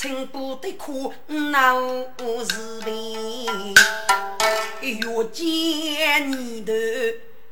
[0.00, 1.76] 请不得苦恼
[2.48, 3.74] 是病，
[4.80, 5.00] 遇
[5.32, 6.72] 见你的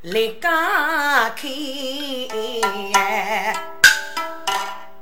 [0.02, 1.48] 来家开，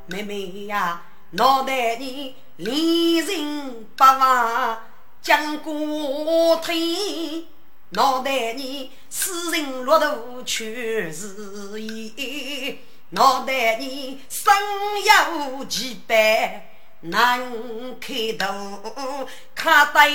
[0.07, 4.79] 妹妹呀，脑袋里连人八万
[5.21, 7.45] 讲过天。
[7.91, 12.79] 脑袋里死人落肚全是烟，
[13.11, 14.51] 脑袋里生
[15.59, 16.71] 有几百
[17.07, 17.39] 难
[18.01, 20.09] 开头，卡在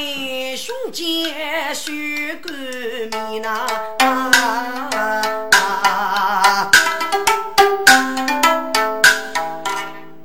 [0.56, 2.52] 胸前血干
[3.30, 3.68] 面呐。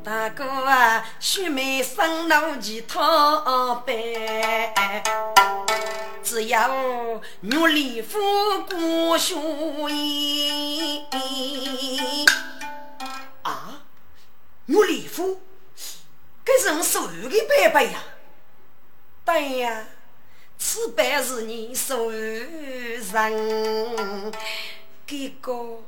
[0.02, 4.72] 大哥啊，须眉生怒几套白。
[6.22, 6.70] 只要
[7.42, 8.18] 玉里夫
[8.62, 9.34] 过血
[9.90, 11.04] 衣
[13.42, 13.82] 啊！
[14.64, 15.42] 玉里夫，
[16.60, 18.02] 是我手的白白呀！
[19.24, 19.86] 对呀，
[20.58, 23.02] 此白是你手人，
[25.06, 25.82] 这个，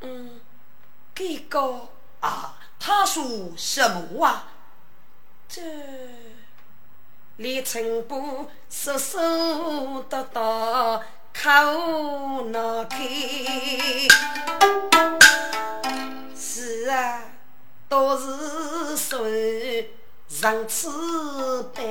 [0.00, 0.40] 嗯，
[1.14, 1.88] 这个
[2.20, 4.48] 啊，他说什么啊？
[5.48, 5.60] 这。
[7.36, 11.02] 李成波瑟瑟得得
[11.32, 12.98] 口难开，
[16.36, 17.29] 是啊，
[17.90, 19.18] 都是说
[20.28, 20.88] 上次
[21.74, 21.82] 班，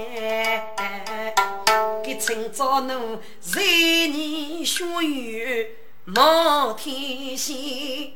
[2.01, 5.67] 给趁早奴在你学院
[6.05, 8.13] 冒天星，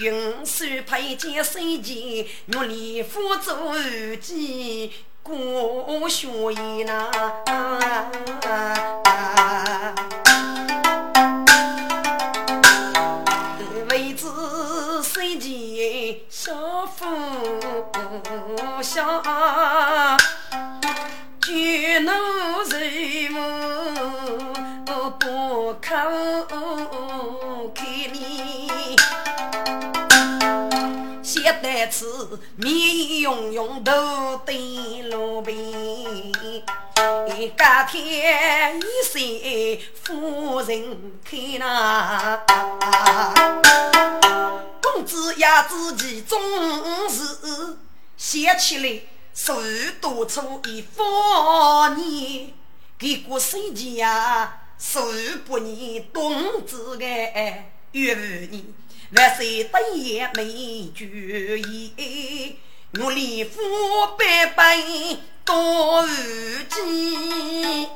[0.00, 3.76] 云水配件水钱，我连夫做
[4.20, 4.92] 鸡。
[5.22, 7.08] 过雪衣呐，
[18.82, 19.22] 想，
[21.40, 22.10] 举怒
[22.70, 23.38] 人物
[25.18, 25.88] 不口
[27.74, 28.70] 开你。
[31.62, 33.92] 带次面涌涌头
[34.46, 34.54] 戴
[35.10, 36.32] 罗宾，
[37.56, 42.40] 家天一岁夫人开那，
[44.80, 46.40] 公子呀自己总
[47.10, 47.76] 是
[48.20, 49.00] 想起来
[49.32, 49.54] 手
[49.98, 52.52] 多出一方年，
[52.98, 55.00] 给过生前呀手
[55.46, 57.06] 不年冬子个
[57.92, 58.14] 月
[58.50, 58.62] 年。
[59.16, 62.58] 万岁大爷没主意，
[63.02, 63.58] 我立夫
[64.18, 64.78] 百般
[65.42, 66.12] 多如
[66.68, 67.88] 计。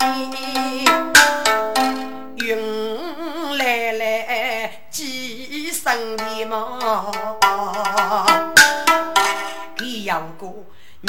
[2.37, 7.13] 云来来几声的嘛，
[10.15, 10.47] 你要个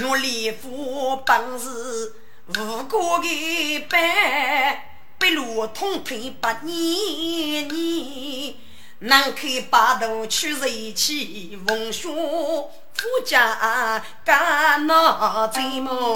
[0.09, 2.15] 我立夫本事
[2.47, 4.79] 无过的般，
[5.19, 8.55] 不如通天八年年。
[8.99, 16.13] 南开八渡去瑞气，风雪富家干那贼么？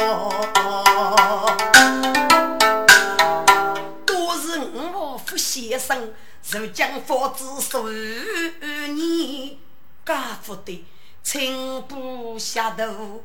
[4.05, 6.11] 都是我父先生，
[6.49, 9.57] 如将佛子数年，
[10.05, 10.83] 家父的
[11.31, 13.23] 青布下头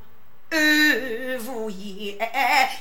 [0.50, 0.58] 暗。
[1.46, 2.18] 无言，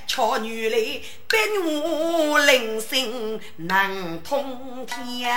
[0.06, 5.34] 巧女来，百我灵心能通天。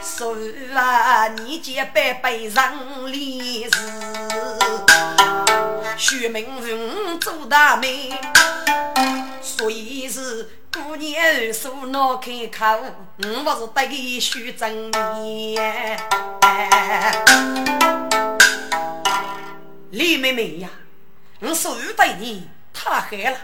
[0.00, 0.36] 说
[0.72, 3.70] 啊，你结百辈人立事，
[5.96, 8.08] 许名人做大媒，
[9.42, 12.64] 所以是过年二叔闹开口，
[13.18, 16.00] 我不是得意许正面。
[19.90, 20.70] 李妹妹呀，
[21.40, 23.38] 我属于对你太狠了。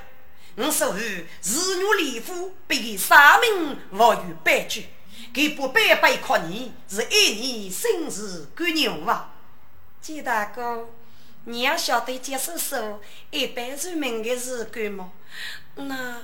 [0.57, 4.89] 我属于日女离夫，被三名我与悲剧，
[5.31, 9.35] 给不白白夸你是爱你生日干娘啊！
[10.01, 10.89] 季大哥，
[11.45, 15.13] 你要晓得接受说一般人民的是干吗？
[15.75, 16.23] 那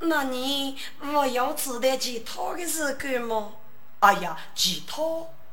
[0.00, 3.52] 那你我要知道其他的事干吗？
[4.00, 5.02] 哎呀，其他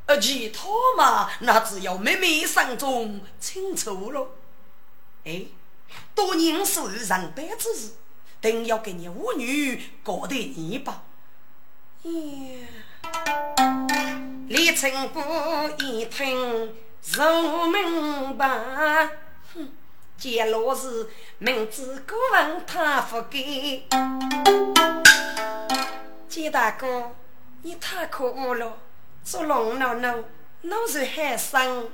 [0.07, 0.19] 呃。
[0.19, 0.67] 其他
[0.97, 4.27] 嘛，那只要妹妹心中清楚了。
[5.23, 5.45] 哎，
[6.13, 7.93] 多年属于上班之事，
[8.41, 11.03] 定要给你妇女搞得你吧。
[12.03, 12.11] 呀，
[14.47, 15.21] 李成姑
[15.85, 16.75] 一听，
[17.13, 19.09] 如明白，哼，
[20.21, 21.09] 见老师
[21.39, 23.88] 明知故问他不给。
[26.29, 27.15] 见大哥，
[27.63, 28.77] 你太可恶了，
[29.23, 30.15] 做龙闹闹，
[30.62, 31.89] 闹是害生。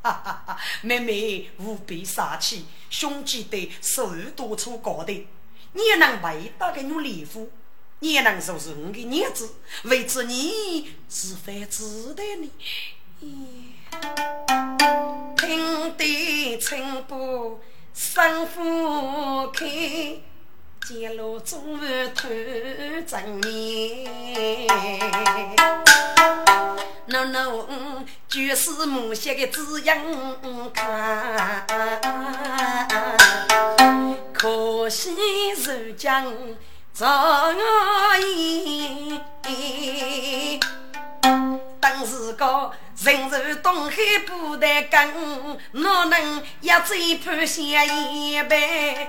[0.00, 0.58] 哈哈哈！
[0.80, 5.26] 妹妹无比杀气，胸肌的手多处高的，
[5.74, 7.50] 你也能为大给我礼服，
[7.98, 13.74] 你也能收拾我的娘子，为此你是非值得你。
[15.36, 17.60] 听得青布
[17.94, 19.66] 生花开，
[20.86, 22.28] 见路中日头
[23.06, 24.66] 正面。
[27.10, 27.66] 那那我
[28.28, 29.96] 就是母亲的滋养
[30.74, 31.66] 看，
[34.32, 35.10] 可惜
[35.52, 36.56] 如今
[36.92, 37.52] 早
[38.20, 39.20] 已。
[41.80, 42.72] 当时个
[43.02, 43.96] 人如东海
[44.26, 49.08] 不得更，哪能一嘴判下一杯？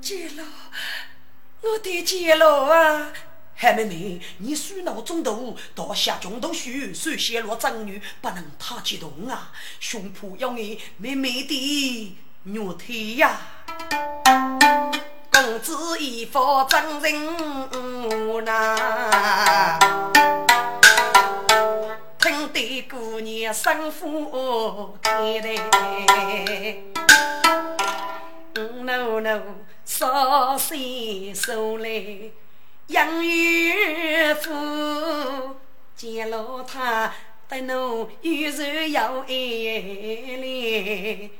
[0.00, 0.44] 姐老，
[1.62, 3.12] 我的姐老啊！
[3.54, 9.52] 海妹妹，你属脑中毒，倒下中毒虚，所泄露长女，不能太激动啊！
[9.78, 13.40] 胸脯要你美美的肉体呀！
[15.34, 17.12] 公子一副真人
[18.44, 19.78] 呐，
[22.20, 25.10] 听得姑娘生父开
[25.40, 25.56] 来
[28.54, 29.40] ，no no，
[29.84, 31.90] 少些手来。
[32.86, 35.56] 杨玉夫
[35.96, 37.12] 见了他，
[37.48, 39.26] 对侬有柔有爱
[40.36, 41.30] 嘞。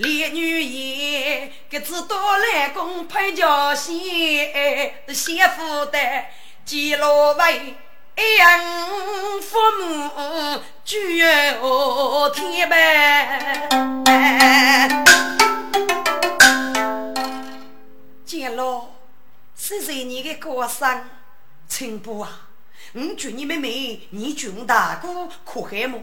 [0.00, 5.98] 烈女也，个只多来公配叫仙，先夫的
[6.64, 7.74] 见老为
[8.38, 8.60] 养
[9.42, 11.18] 父母，举
[12.34, 12.78] 天门，
[18.24, 18.88] 见老。
[19.54, 21.10] 是谁你的歌声，
[21.68, 22.48] 青布啊！
[22.94, 26.00] 我祝你妹妹，你祝我大哥可海么？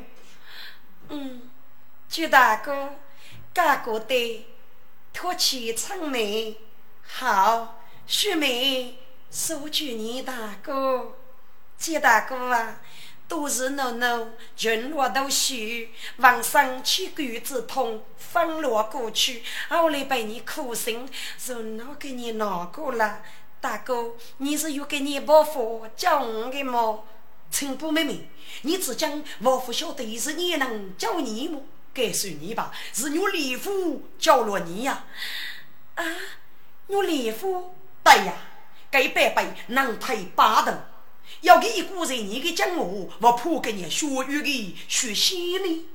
[1.10, 1.50] 嗯，
[2.08, 2.94] 祝大哥，
[3.58, 4.46] 家过的
[5.12, 6.56] 托起春梅
[7.02, 9.00] 好，雪梅
[9.32, 11.16] 送祝你大哥，
[11.80, 12.80] 祝大哥啊！
[13.28, 14.28] 都是闹闹，
[14.60, 21.10] 人我都虚，往生去骨之痛，风落过去，后来被你苦心，
[21.48, 23.24] 人我给你闹过了。
[23.60, 27.00] 大哥，你是有给你伯父教我的吗？
[27.50, 28.30] 陈布妹妹，
[28.62, 31.64] 你只讲伯父晓得是你能教你么？
[31.98, 35.06] 该算你吧，是我李父教了你呀。
[35.96, 36.06] 啊，
[36.86, 38.34] 我李父对呀，
[38.92, 40.72] 该伯伯能推八头，
[41.42, 45.86] 要给一个人你给讲我，我怕给你学语的学习呢。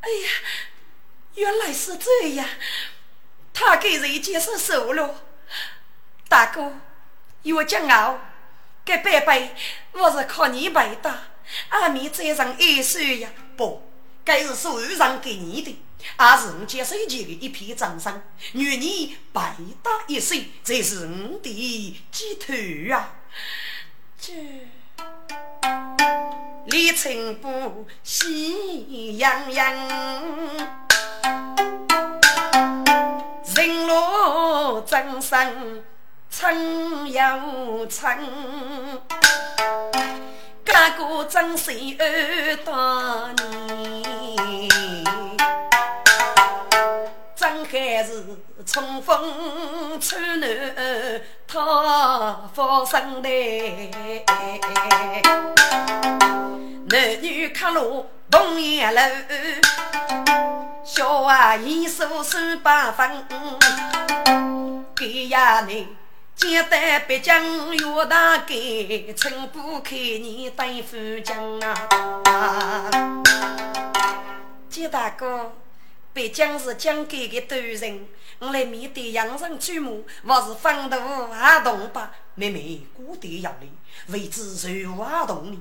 [0.00, 0.28] 哎呀，
[1.34, 2.48] 原来是这样，
[3.52, 5.24] 他给人接受手了。
[6.28, 6.72] 大哥，
[7.42, 8.20] 有骄傲，
[8.84, 9.50] 这伯伯
[9.94, 11.22] 我是靠你背的，
[11.70, 13.30] 阿弥再上一岁呀！
[13.56, 13.85] 不，
[14.26, 15.70] 该是手上给你的，
[16.18, 18.20] 也是我接受前的一片掌声。
[18.54, 19.54] 愿你白
[19.84, 23.14] 搭一生，这是我的寄托啊！
[24.20, 24.32] 这
[26.66, 29.72] 李成波喜洋洋，
[33.54, 35.84] 人落真生。
[36.28, 38.18] 春又春，
[40.66, 43.65] 家过真是二大年，
[48.66, 53.28] 是冲锋穿南讨福生的，
[56.88, 59.00] 男女客路同一路，
[60.84, 63.24] 小娃一手三八分，
[64.96, 65.86] 给呀你。
[66.34, 67.42] 简单别讲，
[67.72, 72.90] 岳大给从不开你对付讲啊！
[74.68, 75.52] 简大哥，
[76.12, 78.06] 别讲是讲给的对人，
[78.38, 80.96] 我来面对洋人举目，我是风度
[81.32, 82.14] 阿动吧？
[82.34, 83.70] 妹妹孤单要你，
[84.08, 84.68] 为之受
[85.00, 85.58] 阿动你。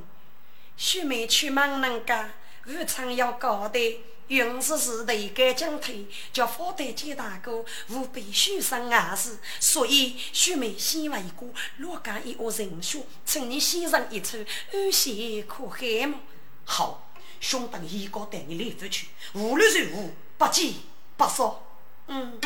[0.75, 2.33] 须眉出门能干，
[2.65, 4.01] 日常要高的。
[4.27, 16.19] 云是是的该将退，叫发代见大哥，务必许生儿子，所以许妹先为过，若干一窝人选，请你先生一出，安息可海吗？
[16.65, 17.07] 好，
[17.39, 20.81] 兄等一个带你来回去，无论如何不急
[21.15, 21.64] 不少。
[22.07, 22.39] 嗯，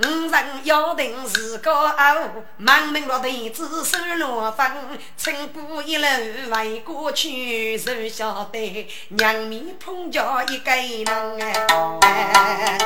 [0.00, 2.16] 五人要定是个傲，
[2.58, 4.70] 满门落地子手落风，
[5.16, 6.06] 春步一路
[6.50, 11.40] 为过去，谁晓得娘面碰着一个人
[12.02, 12.78] 哎。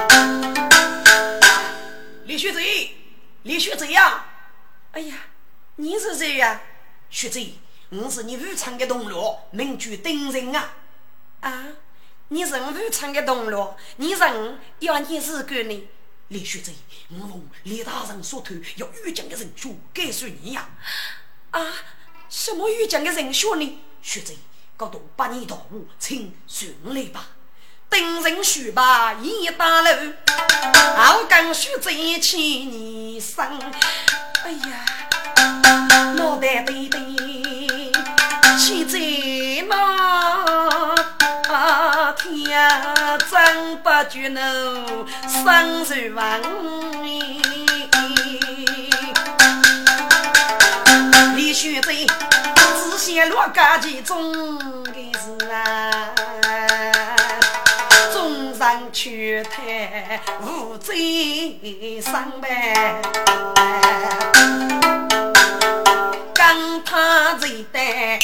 [2.25, 2.95] 李学贼，
[3.43, 4.26] 李学贼呀！
[4.93, 5.14] 哎呀，
[5.76, 6.61] 你是谁呀？
[7.11, 7.55] 学贼，
[7.88, 10.71] 我是你武昌的同僚，名居丁人啊！
[11.40, 11.64] 啊，
[12.33, 15.89] 你是武昌的同僚，你人要你是个呢？
[16.29, 16.73] 李学贼，
[17.09, 20.69] 我奉李大人所托，要御将的人选，该算你呀！
[21.51, 21.61] 啊，
[22.29, 23.83] 什么御将的人选呢？
[24.01, 24.39] 学贼，
[24.77, 27.31] 搞到把你到我，请顺来吧。
[27.89, 30.13] 等人书吧，一大楼，
[30.95, 33.45] 好刚学贼气你生。
[34.45, 37.01] 哎呀，脑袋对对，
[43.31, 46.41] 真不觉怒，生如王。
[51.37, 52.07] 李学贼，
[52.57, 56.11] 只写落家其中的事啊。
[58.59, 62.50] 上去台无罪上班，
[66.35, 68.19] 刚他这代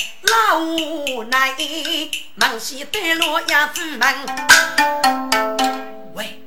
[0.58, 1.54] 无奈，
[2.34, 4.02] 忙西带路呀出门。
[6.14, 6.42] 喂，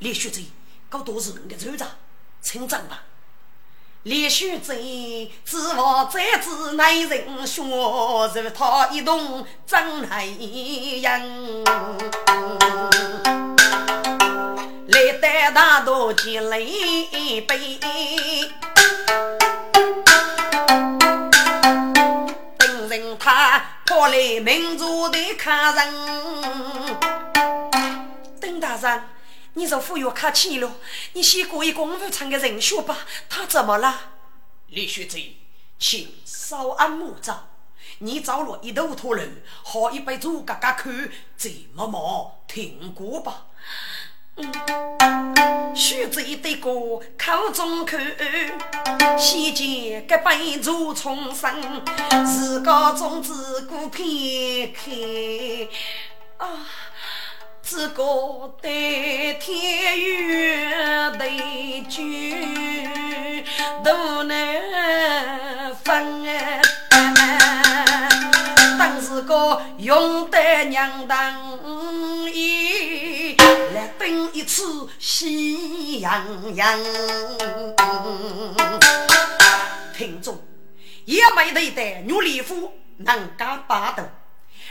[0.00, 0.44] 李学贼，
[0.88, 1.88] 搞多是你的组长，
[2.40, 3.02] 请长吧。
[4.02, 11.64] 李学贼指望在子内人学，如他一动真来人。
[14.86, 17.80] 来得大刀进来背，
[22.96, 25.94] 人他跑来民族的客人。
[28.40, 29.02] 邓大人，
[29.54, 30.76] 你这服药客气了，
[31.14, 32.98] 你先过一公务场的人选吧。
[33.28, 34.12] 他怎么了？
[34.68, 35.38] 李学贼，
[35.76, 37.48] 请稍安勿躁。
[37.98, 43.46] 你找了一头驼驴，喝一杯酒，嘎嘎看，再默默听过吧。
[45.74, 46.70] 须知一对歌
[47.16, 47.96] 口中口，
[49.16, 51.52] 先见个杯如重生，
[52.24, 54.90] 自个种子孤片开
[56.38, 56.66] 啊，
[57.62, 58.02] 自个
[58.60, 62.02] 对天缘对酒
[63.84, 64.36] 都难
[65.84, 66.26] 分，
[68.78, 71.32] 当时个用得娘当
[71.64, 71.64] 意。
[71.64, 71.83] 来等
[74.44, 76.78] 一次喜洋洋，
[79.96, 80.38] 听众
[81.06, 84.02] 也没得的女礼服能干八斗，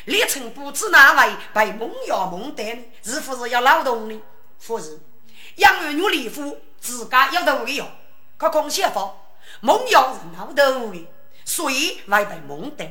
[0.06, 2.84] 李成不知哪位被蒙要蒙得呢？
[3.04, 4.22] 是不是要劳动呢？
[4.68, 5.00] 不是，
[5.56, 7.84] 养儿女礼服自家要动的哟。
[8.38, 9.12] 可讲写法，
[9.62, 11.08] 蒙要是劳动的，
[11.46, 12.88] 所以会被蒙得。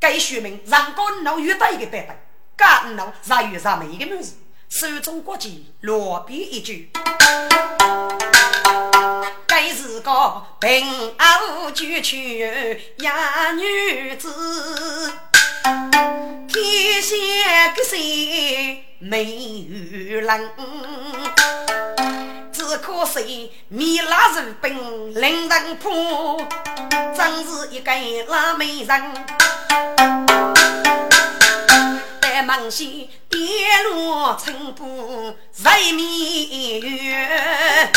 [0.00, 2.16] 该说明让官老遇到一个版本，
[2.56, 4.36] 干老让遇上每一个女子。
[4.74, 6.90] 手中国旗落笔一句，
[9.46, 15.12] 该是个平傲举曲呀女子，
[16.48, 19.66] 天下个谁没
[20.08, 20.50] 有人？
[22.50, 24.74] 只可惜米拉日本
[25.14, 26.48] 领人破，
[27.14, 27.92] 真是一个
[28.26, 29.12] 拉美人。
[32.44, 33.38] 梦西跌
[33.84, 34.84] 落尘土
[35.56, 37.92] 人面月，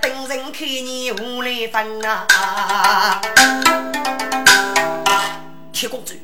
[0.00, 3.20] 等人看你无来分啊！
[5.72, 6.18] 铁公子，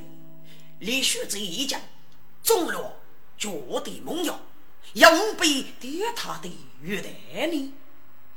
[0.79, 1.81] 李学这一讲，
[2.43, 2.97] 中了
[3.37, 3.51] 绝
[3.85, 4.39] 对猛药，
[4.95, 5.45] 要五百
[5.81, 6.51] 跌他的
[6.83, 7.75] 月台呢。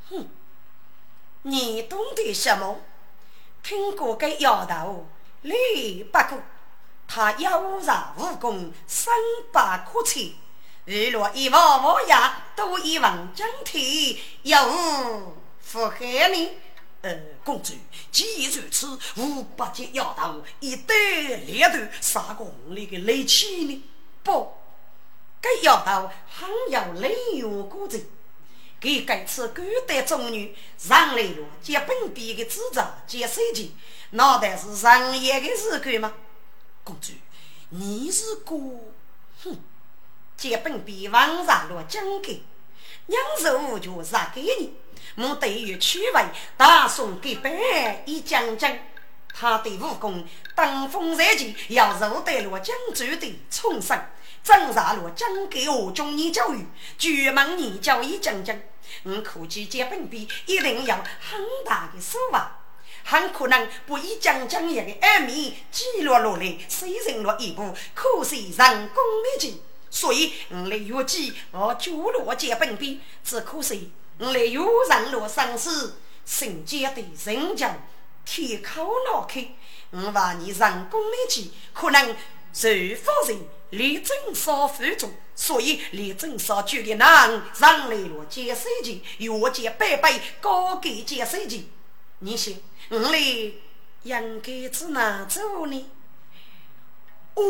[0.09, 0.27] 哼，
[1.43, 2.81] 你懂得什么？
[3.61, 5.07] 听过个丫头，
[5.43, 6.39] 李不过。
[7.15, 9.13] 他有啥武功，身
[9.51, 10.19] 不可测。
[10.85, 16.49] 日落一望模样，多一望江天，有无福害呢？
[17.03, 17.73] 呃，公主，
[18.11, 23.83] 既如此，五百斤丫头一对两对，杀过我的雷气呢？
[24.23, 24.51] 不，
[25.39, 28.03] 该丫头很有雷勇过人。
[28.79, 33.75] 给该次古代中女上来了，接本地的执照，接手机，
[34.09, 36.11] 脑袋是上夜的时间吗？
[36.83, 37.13] 公主，
[37.69, 38.55] 你是个
[39.43, 39.57] 哼，
[40.37, 42.43] 这本比王上落讲给，
[43.05, 44.73] 娘手就杀给你。
[45.15, 46.25] 我对于区位
[46.57, 48.77] 大宋给白一讲讲，
[49.33, 50.25] 他的武功
[50.55, 53.99] 登峰造极，要入得了江州的重生，
[54.43, 56.65] 真杀了讲给我中年教育，
[56.97, 58.59] 绝门你教一讲讲。
[59.03, 62.59] 我估计接本币一定要很大的手啊，
[63.03, 69.61] 很可能不以将将一个二米记录落来，生成了一部可惜人工的机。
[69.89, 77.77] 所以我来约计，我就落接本币，只可惜我来约人落生死，圣洁的人将
[78.25, 79.45] 铁口脑开，
[79.91, 82.15] 我话你人工的机可能
[82.51, 91.69] 受否人力争少负重，所以力争少举的难，让来了接手机，越接百倍高给接手机。
[92.19, 92.53] 你想，
[92.93, 93.17] 我来
[94.03, 95.91] 应该怎哪做呢？
[97.33, 97.41] 哦，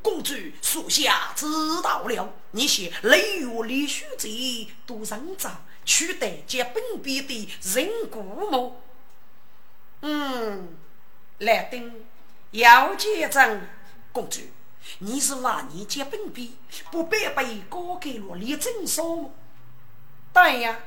[0.00, 1.46] 公主，属下知
[1.82, 2.32] 道了。
[2.52, 8.80] 你写雷雨李书记都上早，取得接本笔的人骨么？
[10.00, 10.74] 嗯，
[11.40, 11.92] 来登
[12.52, 13.60] 要结账，
[14.10, 14.40] 公主。
[15.00, 16.56] 你是话你接本笔，
[16.90, 19.28] 不白被高给了李正少吗？
[20.32, 20.78] 对呀，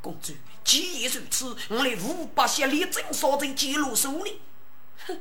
[0.00, 0.34] 公主。
[0.64, 4.40] 既然如此，我来五百些李正少在记录手里。
[5.06, 5.20] 哼，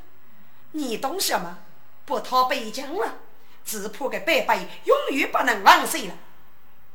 [0.72, 1.60] 你懂什么？
[2.06, 3.20] 不讨北疆了，
[3.66, 6.18] 只怕个北北永远不能忘谁了。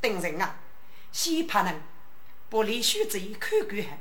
[0.01, 0.57] 等人啊，
[1.13, 1.83] 先怕人
[2.49, 3.97] 不离须知看管好。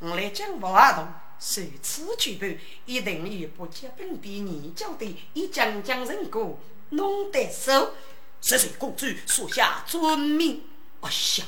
[0.00, 1.08] 我来讲话动。
[1.40, 2.46] 受此举报，
[2.86, 7.94] 一定与不接本地年教的一将将人过弄得手。
[8.40, 10.64] 谢谢公主，属下遵命。
[11.00, 11.46] 哎呀，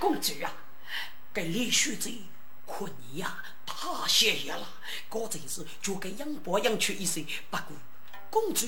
[0.00, 0.52] 公主啊，
[1.32, 2.26] 给李书记
[2.66, 4.68] 困呀，太谢谢了。
[5.10, 7.24] 这真是就给杨伯养去一些。
[7.50, 7.76] 不过，
[8.28, 8.66] 公主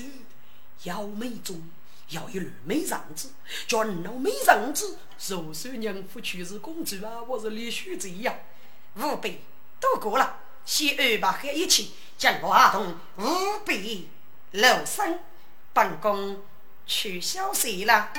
[0.83, 1.69] 要美中，
[2.09, 3.31] 要有二美样子，
[3.67, 4.97] 叫老美样子。
[5.27, 8.35] 若是娘夫去是公主啊，我是李书记呀，
[8.95, 9.31] 五百。
[9.79, 13.75] 都过了，先安排和一起将我阿童五百
[14.51, 15.19] 留声，
[15.73, 16.41] 本宫
[16.87, 18.11] 去消息了。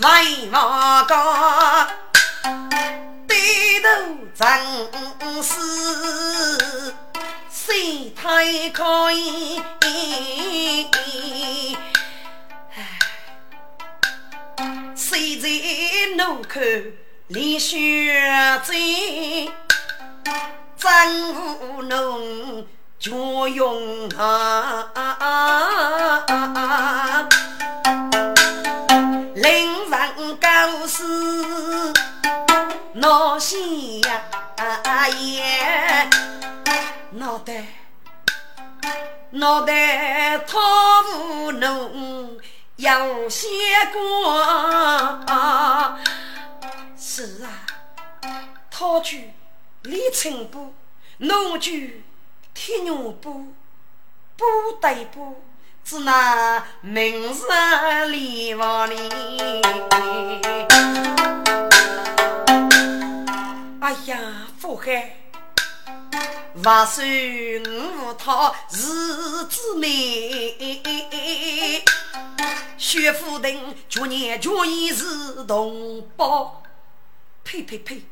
[0.00, 1.86] 来马高，
[3.26, 3.88] 低头
[4.32, 4.46] 正
[5.42, 5.52] 是
[7.50, 8.84] 心太开。
[14.94, 15.48] 谁在
[16.16, 16.60] 路口
[17.26, 18.22] 立雪
[18.64, 18.76] 阵？
[20.76, 22.64] 真无能
[23.00, 24.92] 就用啊！
[29.48, 31.90] 令人高思
[32.92, 34.22] 闹心呀！
[37.12, 37.64] 脑袋
[39.30, 40.58] 脑袋套
[41.14, 42.38] 无能。
[42.76, 43.48] 有些
[43.92, 45.26] 光，
[46.96, 47.48] 是啊，
[48.70, 49.32] 陶具
[49.82, 50.74] 李成布，
[51.16, 52.04] 农具
[52.52, 53.54] 铁牛布，
[54.36, 54.44] 布
[54.80, 55.42] 对布，
[55.88, 58.94] 只那明日里房里。
[63.80, 64.18] 哎呀，
[64.58, 65.16] 福海，
[66.62, 70.54] 万岁五套日子美。
[72.76, 76.62] 薛府亭，去年决意是同胞。
[77.44, 78.02] 呸呸呸！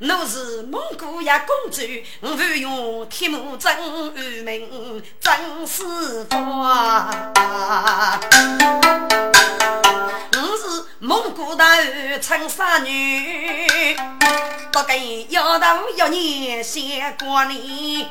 [0.00, 1.80] 我是蒙古呀公主，
[2.20, 3.72] 我不用铁木真
[4.42, 7.08] 名真四方。
[10.32, 11.76] 我是蒙古大
[12.20, 13.96] 长沙女，
[14.72, 18.08] 不跟丫头一年先过年。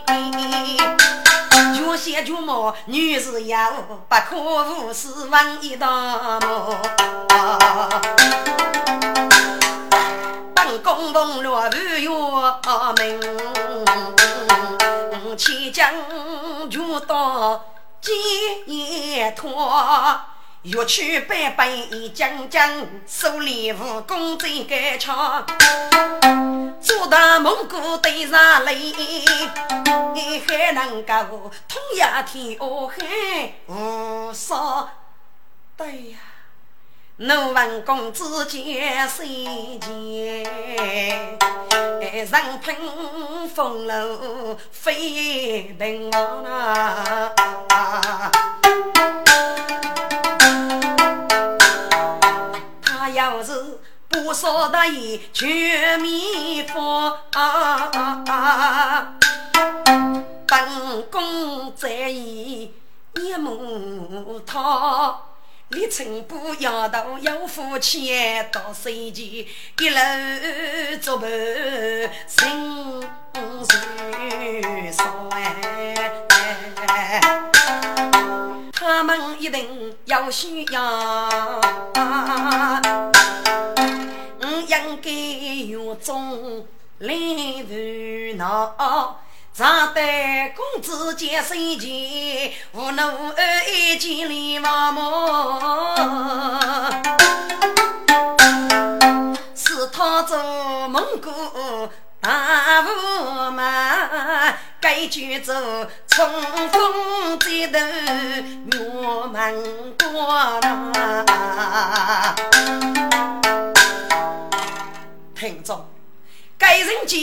[1.75, 3.73] 绝贤绝貌，女士要
[4.07, 6.79] 不可无视，问一道么？
[10.73, 12.09] 本宫奉了御约
[12.97, 13.21] 命，
[15.37, 15.93] 千将
[16.67, 17.63] 就到
[18.01, 20.19] 解脱。
[20.63, 25.45] 欲去百倍将将，手里武功最该强。
[26.81, 28.73] 做大蒙古对上来，
[30.47, 34.89] 还能够通呀天哦嘿无少。
[35.77, 36.17] 对呀，
[37.17, 40.43] 怒问公子见谁见？
[42.01, 42.27] 人
[42.59, 42.75] 喷
[43.53, 47.31] 风楼飞平王啊！
[52.81, 57.19] 他要是不说得意，全面放。
[60.47, 62.73] 本宫在意
[63.15, 65.32] 一木桃，
[65.73, 68.11] 李成不要到有福气，
[68.51, 69.97] 到谁家一路
[71.01, 71.27] 作伴，
[72.27, 73.01] 心
[73.33, 73.65] 如
[74.91, 75.41] 烧哎。
[78.71, 80.81] 他们一定要需要，
[84.39, 85.09] 我应该
[85.67, 86.67] 有种
[86.99, 87.15] 来
[87.67, 89.22] 烦恼。
[89.55, 93.03] 常得公子见生前，无怒
[93.37, 96.91] 而一见连忙忙。
[99.55, 101.29] 是他做蒙古
[102.19, 105.53] 大驸马，该举走
[106.07, 106.27] 冲
[106.69, 107.67] 锋在
[108.71, 110.59] 头我门关
[110.93, 112.35] 呐。
[115.35, 115.85] 听众，
[116.57, 117.19] 该人见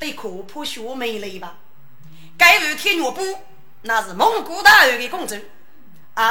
[0.00, 1.54] 得可怕学美丽吧？
[2.38, 3.20] 该日天月布，
[3.82, 5.42] 那是蒙古大汗的公主，也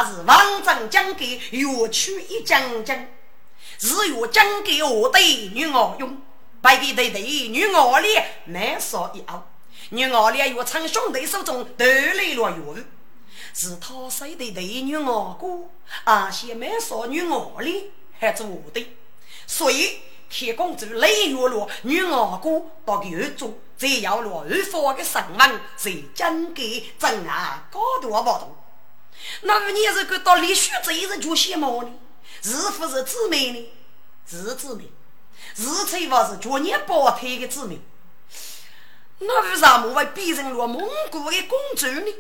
[0.05, 3.07] 是王正将给岳曲一将军，
[3.77, 6.21] 是岳将给我的女儿用，
[6.61, 9.49] 白给对对女儿里难少一傲，
[9.89, 12.83] 女儿里岳长兄弟手中得来了岳
[13.53, 15.69] 是他生的对女儿哥，
[16.05, 18.87] 啊些蛮少女儿里还做的，
[19.45, 19.99] 所以。
[20.29, 28.55] 铁公主雷月落，女儿哥到狱中，再要落二房的神门，在将给镇啊高度不同。
[29.41, 31.89] 那你是个到李旭这一日就羡慕呢？
[32.41, 33.69] 是不是姊妹呢？
[34.29, 34.83] 是姊妹，
[35.55, 37.79] 是才不是绝年胞胎的姊妹。
[39.19, 42.13] 那为啥么会变成了蒙古的公主呢？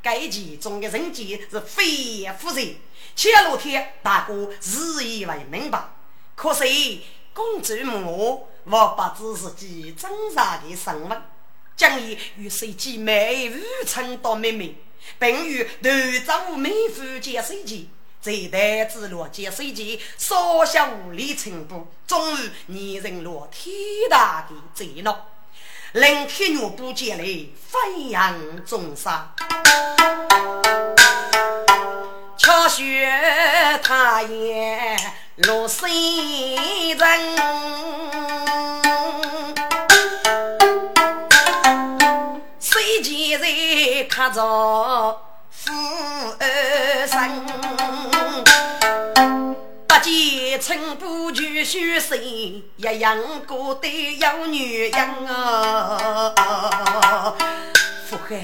[0.00, 2.76] 该其中的人杰是非也夫人，
[3.16, 5.88] 前两天大哥自以为明白，
[6.36, 6.64] 可是。
[7.38, 11.22] 公主母，我不知自己真实的身份，
[11.76, 14.74] 将以与谁姐妹无称到妹妹，
[15.20, 15.88] 并与头
[16.26, 17.86] 丈妹夫结水结，
[18.20, 23.72] 在台子落结水结，少小无理程度，终于拟人落天
[24.10, 25.28] 大的罪恼，
[25.92, 29.32] 令天女不见来飞扬中杀，
[32.36, 33.08] 巧学
[33.84, 34.96] 他也。
[35.42, 35.88] 落水
[36.98, 37.08] 人，
[42.58, 44.42] 水前在看着
[45.48, 45.72] 富
[46.40, 47.46] 二生，
[49.86, 52.18] 不见春不举须水，
[52.76, 56.34] 一样过得有女人啊！
[58.08, 58.42] 富海，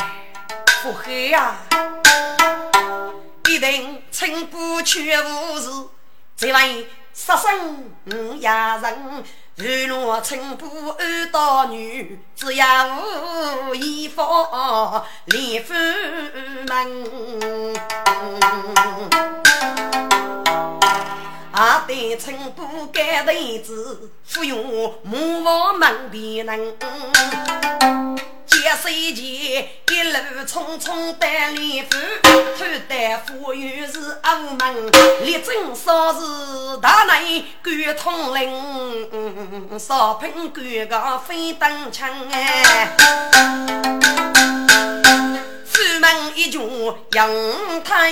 [0.81, 1.57] 富海呀，
[3.49, 5.71] 一定春不却无事。
[6.37, 9.24] 这位杀生五呀人，
[9.55, 10.66] 日落春布
[10.98, 12.88] 二道女，只要
[13.72, 14.20] 衣服
[15.27, 15.72] 连夫
[16.66, 17.72] 门。
[21.53, 26.77] 阿对春布盖被子，服用母王门边人。
[28.64, 34.87] 一岁前，一路匆匆带连夫，偷带富裕是阿门，
[35.22, 42.96] 力争少是大内管统领，少品管个非等枪哎。
[45.70, 46.59] 出门一脚
[47.12, 47.31] 扬
[47.85, 48.11] 太，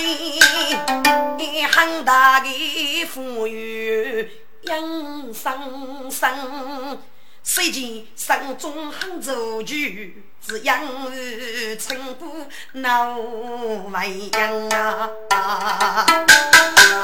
[1.71, 4.29] 很大的富裕
[4.65, 6.99] 养生生。
[7.41, 16.05] 谁见山中很走句，只养儿成不闹为养啊！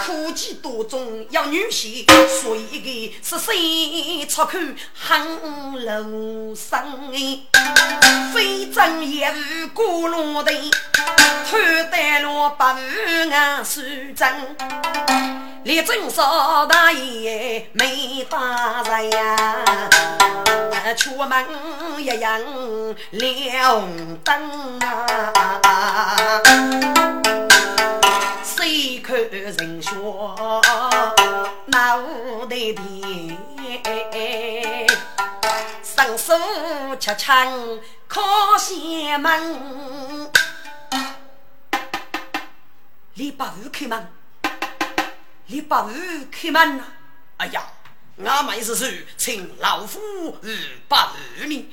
[0.06, 4.58] 苦计多中要女婿，所以个是谁出口
[4.94, 7.14] 很楼生
[8.34, 10.52] 非正也无过路的，
[11.50, 11.58] 偷
[11.92, 12.76] 得了百
[13.32, 13.82] 万数
[14.16, 14.58] 真。
[15.64, 19.64] 李正少大爷没打人呀，
[20.98, 21.46] 出门
[21.98, 22.42] 一样
[23.34, 26.42] 亮灯啊，
[28.44, 30.62] 谁看人说
[31.68, 32.02] 脑
[32.46, 33.38] 袋低，
[35.84, 36.34] 伸手
[37.00, 38.22] 吃枪靠
[38.58, 40.32] 前门，
[43.14, 44.12] 李八五开门。
[45.52, 46.84] 你把门开门呐！
[47.38, 47.64] 哎呀，
[48.24, 50.00] 俺们是请老夫
[50.44, 51.68] 与把门呢，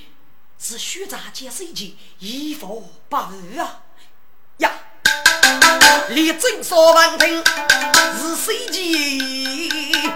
[0.59, 3.83] 是虚杂解释一件衣服把门啊
[4.59, 4.73] 呀！
[6.09, 7.45] 你正说闻听
[8.19, 10.13] 是谁家？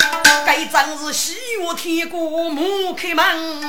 [0.47, 3.61] 该真是西岳天国母开门。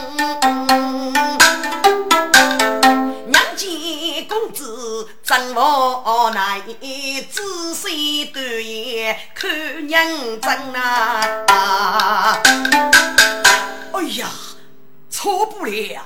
[3.28, 6.62] 娘见公子真无奈，
[7.30, 12.42] 仔细端严看认真啊！
[13.94, 14.30] 哎呀，
[15.10, 16.02] 错不了，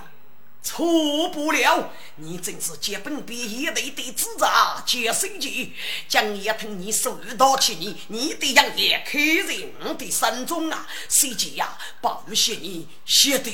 [0.65, 1.91] 错不了！
[2.15, 5.73] 你真是结本比一对的智障，结生计，
[6.09, 10.87] 将也听你手到起你，你的样也刻在我的心中啊！
[11.07, 13.51] 谁知呀，把写你写的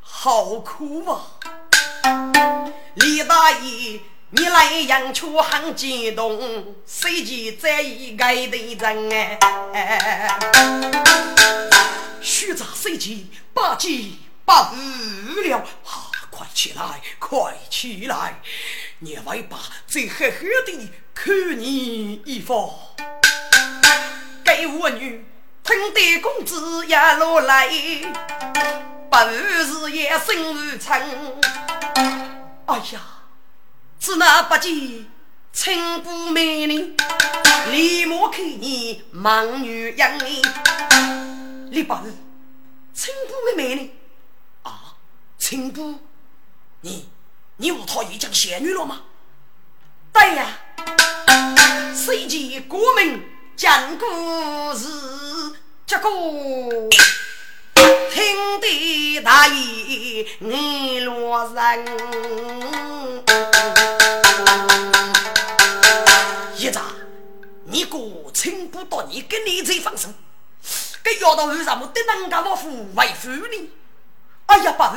[0.00, 1.36] 好苦啊！
[2.94, 4.00] 李大爷，
[4.30, 9.12] 你来阳秋很激动，谁知这一个的人
[9.74, 10.38] 哎，
[12.22, 13.18] 虚杂谁知
[13.52, 14.12] 八戒
[14.46, 14.52] 不
[15.42, 15.62] 了。
[16.36, 18.40] 快起来，快起来！
[18.98, 22.56] 你外爸在狠狠地看你一番。
[24.44, 25.24] 给我女
[25.62, 27.68] 听得公子也落来，
[29.08, 31.00] 不是也生如春。
[32.66, 33.00] 哎呀，
[34.00, 35.06] 只那不见
[35.52, 36.96] 青布美丽，
[37.70, 40.42] 立马看你忙女养你。
[41.70, 42.12] 你不是
[42.92, 43.94] 青布的美丽
[44.64, 44.96] 啊？
[45.38, 46.00] 青布。
[46.84, 47.08] 你，
[47.56, 49.00] 你无讨已经仙女了吗？
[50.12, 50.58] 对呀，
[51.96, 53.22] 谁见国门
[53.56, 54.04] 讲故
[54.74, 54.86] 事，
[55.86, 56.10] 结果
[58.12, 61.86] 听得大爷你落人。
[66.58, 66.84] 一长，
[67.64, 67.98] 你哥
[68.34, 70.10] 请不到你跟你这放手，
[71.02, 73.70] 这丫头为什么对人家老夫为夫呢？
[74.44, 74.94] 哎呀，爸！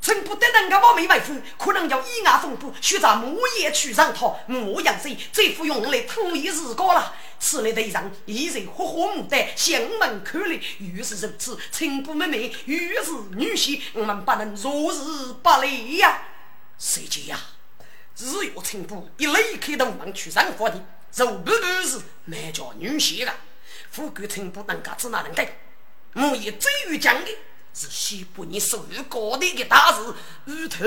[0.00, 7.14] 真不得人家我没为夫，可能要以牙缝补，需在木叶去上套，木养水，这副用来土一日过了。
[7.38, 15.00] 此类对上一人活活牡丹，相门看来越是如此，青布妹妹越是女婿，我们不能坐视
[15.42, 16.22] 不理呀。
[16.78, 17.38] 谁知呀？
[18.14, 23.34] 只有青布一离开东门去上火的，就不是那叫女婿了。
[23.90, 25.46] 富贵青布能干子哪能干？
[26.14, 27.30] 我也最于讲的。
[27.72, 30.14] 是西部你属于高地的大事，
[30.46, 30.84] 无头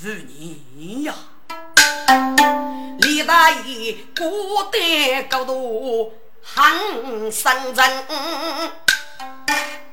[0.00, 1.14] 如年呀！
[3.00, 8.06] 李大爷孤单高度很深沉，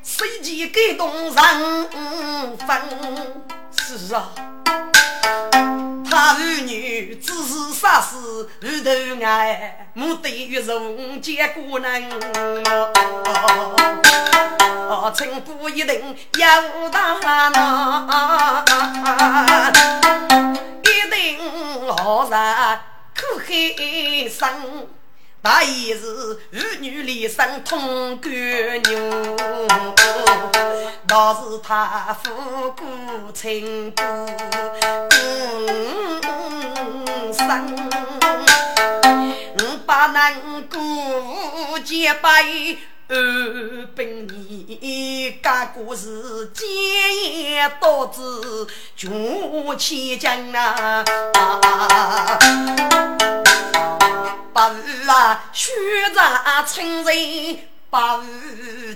[0.03, 1.35] 随即给动人
[2.57, 2.81] 分。
[3.71, 4.31] 是啊，
[6.09, 8.91] 他儿女只是杀死日头
[9.25, 12.09] 爱，目的于荣结果能。
[15.13, 17.17] 青布一定要大
[17.49, 18.63] 闹，
[20.83, 21.37] 一定
[21.97, 22.79] 好人
[23.15, 24.41] 苦海生。
[25.43, 29.37] 大意是儿女连生同甘牛，
[31.07, 32.85] 倒是他夫过
[33.33, 34.03] 青布
[37.33, 37.89] 生，
[39.87, 42.45] 把能过结拜。
[43.07, 43.17] 二
[43.93, 46.65] 本年，干故事奸
[47.33, 48.21] 言导致
[48.95, 50.53] 穷千金
[54.61, 54.69] 啊！
[55.07, 55.71] 八啊，学
[56.13, 58.21] 长称人八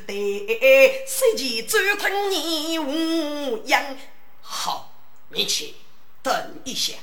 [0.05, 3.97] 对，谁见周通你无恙？
[4.41, 4.91] 好，
[5.29, 5.73] 你去
[6.21, 6.93] 等一下。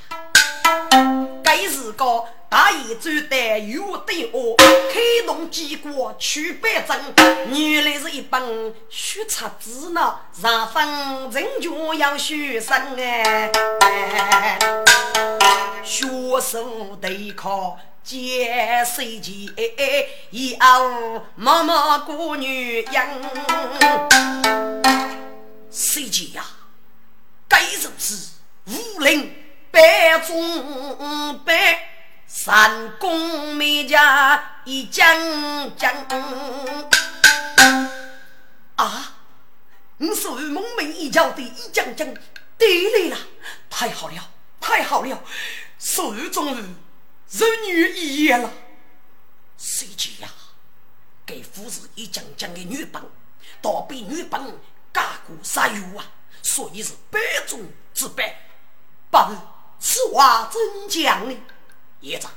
[1.43, 6.97] 该是个大爷走得有对恶，开动机关去百针，
[7.49, 10.19] 原来是一本学册子呢。
[10.41, 14.57] 上分人就要学生哎，
[15.83, 16.07] 学
[16.39, 19.49] 生得考接手机，
[20.29, 23.07] 以后妈妈过女养。
[25.71, 26.45] 谁姐呀？
[27.47, 28.15] 该如是
[28.65, 29.33] 无令。
[29.71, 31.79] 百中百，
[32.27, 35.91] 三公灭家一将将。
[38.75, 39.13] 啊！
[39.97, 42.07] 你属于蒙面一角的一将将
[42.57, 43.17] 得来了，
[43.69, 45.23] 太好了，太好了！
[45.79, 46.63] 属于终于
[47.33, 48.51] 人女一言了。
[49.57, 50.29] 谁知呀？
[51.25, 53.01] 给夫子一将将的女本，
[53.61, 54.41] 倒被女本
[54.93, 56.11] 加过杀油啊！
[56.41, 57.61] 所以是百中
[57.93, 58.41] 之百，
[59.09, 59.17] 不。
[59.79, 61.37] 此话怎讲呢？
[62.01, 62.29] 爷长，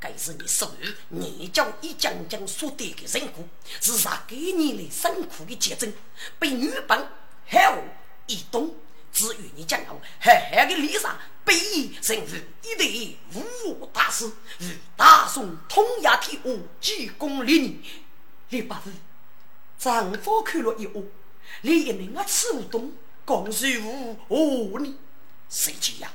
[0.00, 3.48] 该是你属于你叫一将将所得的人苦，
[3.80, 5.94] 是啥给你的辛苦的结晶，
[6.38, 7.08] 被女本
[7.46, 7.82] 害我
[8.26, 8.74] 一动。
[9.16, 16.50] 至于你将要狠狠的历上，被以成为一代武武大师，与大宋通亚天下
[16.82, 17.80] 几公里你，
[18.50, 18.92] 你不是
[19.78, 20.92] 丈夫看了一眼，
[21.62, 22.92] 连人啊吃不懂，
[23.24, 24.94] 更是无何呢？
[25.48, 26.12] 谁知呀？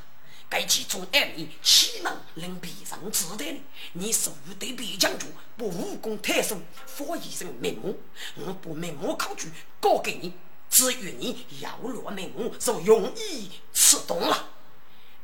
[0.47, 3.63] 该其中二名岂能令别人知道呢？
[3.93, 7.99] 你手对别将军不武功太深，发一身面目，
[8.35, 10.31] 我不面目考据，告给你。
[10.71, 14.45] 至于你要落面目，就容易吃懂了。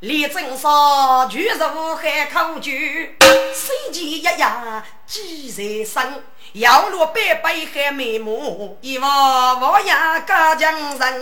[0.00, 2.70] 李正少举入海口酒，
[3.54, 11.20] 手前一样几在身，摇落百杯海眉目，一望无牙家将人，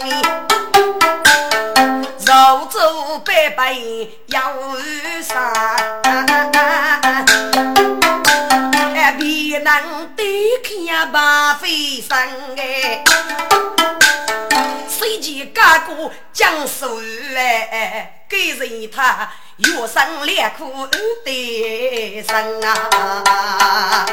[2.27, 4.53] 肉粥百杯要
[5.23, 5.53] 上，
[9.19, 12.19] 别能对看白飞生
[12.57, 13.05] 哎。
[14.99, 20.73] 谁见家哥将手来，给人他月生两苦
[21.23, 24.07] 的生啊！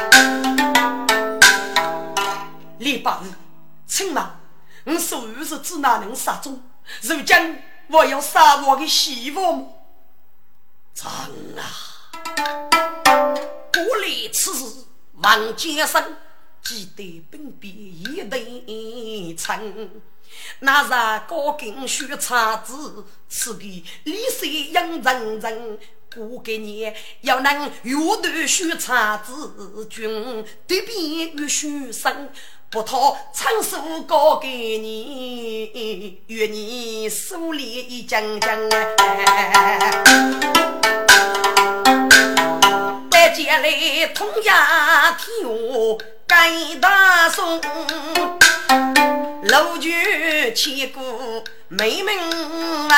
[2.78, 3.32] 李八日，
[3.86, 4.36] 亲妈，
[4.84, 6.62] 我手是指哪能杀中？
[7.00, 9.72] 如今我要杀我的媳妇
[10.92, 11.10] 长
[11.56, 11.64] 啊！
[13.72, 16.14] 不离此事，王坚生
[16.62, 19.90] 记得兵变一对称。
[20.60, 20.90] 那是
[21.28, 25.78] 高根须叉子，赐给李水养人人。
[26.14, 32.30] 过个年要能月断须叉子，君对边玉须生，
[32.70, 38.70] 不讨长寿高给你，与你手里一将将。
[43.10, 45.44] 再见来同呀天
[46.34, 47.60] 盖大松。
[49.44, 49.94] 老君
[50.52, 52.18] 千古美名
[52.88, 52.90] 闻，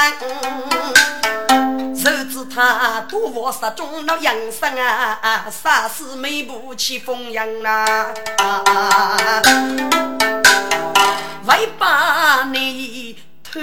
[1.94, 8.14] 谁知他多佛杀中了养生啊，杀死美不起风扬啊！
[11.46, 13.60] 为把你偷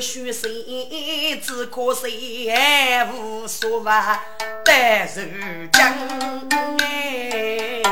[0.00, 2.50] 血谁，只可惜
[3.12, 3.92] 无所谓
[4.64, 5.20] 得受
[5.70, 5.92] 将
[6.78, 7.82] 哎！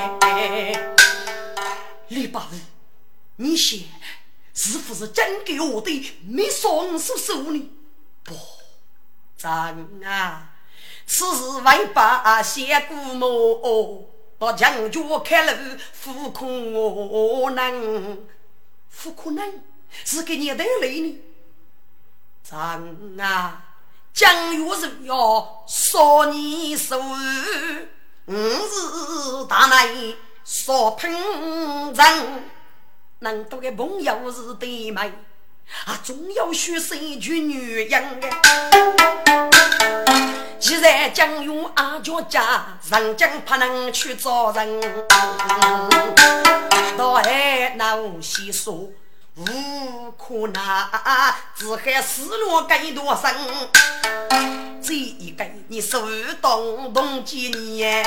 [2.08, 2.58] 李八位，
[3.36, 3.80] 你先。
[4.60, 7.70] 是不是真给我的没双手手呢？
[8.24, 8.34] 不，
[9.36, 9.48] 真
[10.04, 10.50] 啊！
[11.06, 16.44] 此事为把先姑母到将军开路，不可
[17.52, 18.26] 能，
[19.00, 19.62] 不可能
[20.04, 21.20] 是给你带来呢。
[22.42, 23.62] 真啊！
[24.12, 25.98] 将军是要杀
[26.32, 26.98] 你手，
[28.26, 30.16] 五日大内
[30.50, 32.44] 少喷人。
[33.18, 35.12] 能多的朋友是对门，
[35.84, 38.20] 啊，总要学生娶女人
[40.58, 44.80] 既然将用阿娇家，人将怕能去找人，
[46.96, 48.88] 到海南西说。
[49.38, 53.32] 无可拿，只害失落更多生。
[54.82, 56.04] 这一个你手
[56.42, 58.04] 动动几年，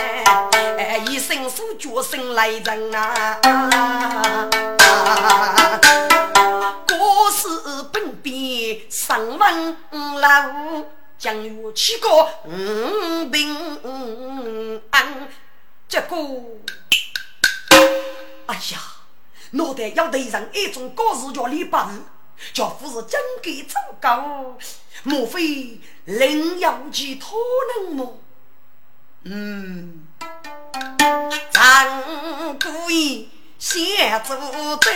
[1.07, 3.39] 一生手脚生来人啊！
[6.89, 7.47] 国事
[7.93, 9.77] 本变上文
[10.19, 10.83] 老，
[11.17, 12.09] 将有七个
[12.43, 13.55] 五平
[14.89, 15.29] 安。
[15.87, 16.15] 这个，
[18.47, 18.90] 哎呀！
[19.51, 21.99] 脑袋要对上一种高事叫李八日，
[22.53, 24.57] 叫夫是真给真高，
[25.03, 27.27] 莫非另有其他
[27.85, 28.17] 人么？
[29.23, 30.07] 嗯，
[31.51, 34.37] 张故意先做
[34.77, 34.89] 的，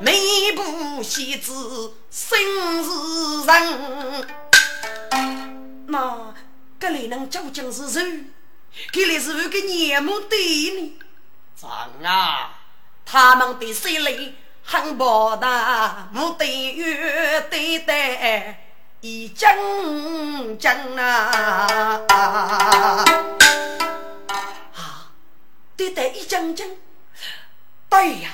[0.00, 2.38] 每部戏子生
[2.84, 2.90] 是
[3.46, 4.26] 人。
[5.88, 6.32] 那
[6.78, 8.24] 这里能究竟是谁？
[8.92, 10.38] 这里是个年母对
[10.80, 10.98] 呢？
[11.62, 12.58] 长啊，
[13.06, 14.34] 他们的心里
[14.64, 16.82] 很博大，我对于
[17.48, 18.64] 对待
[19.00, 23.04] 一将将啊，啊，
[25.76, 26.78] 对待一真真，
[27.88, 28.30] 对呀，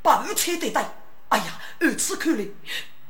[0.00, 0.88] 把二车对待，
[1.30, 2.44] 哎呀，如此看来，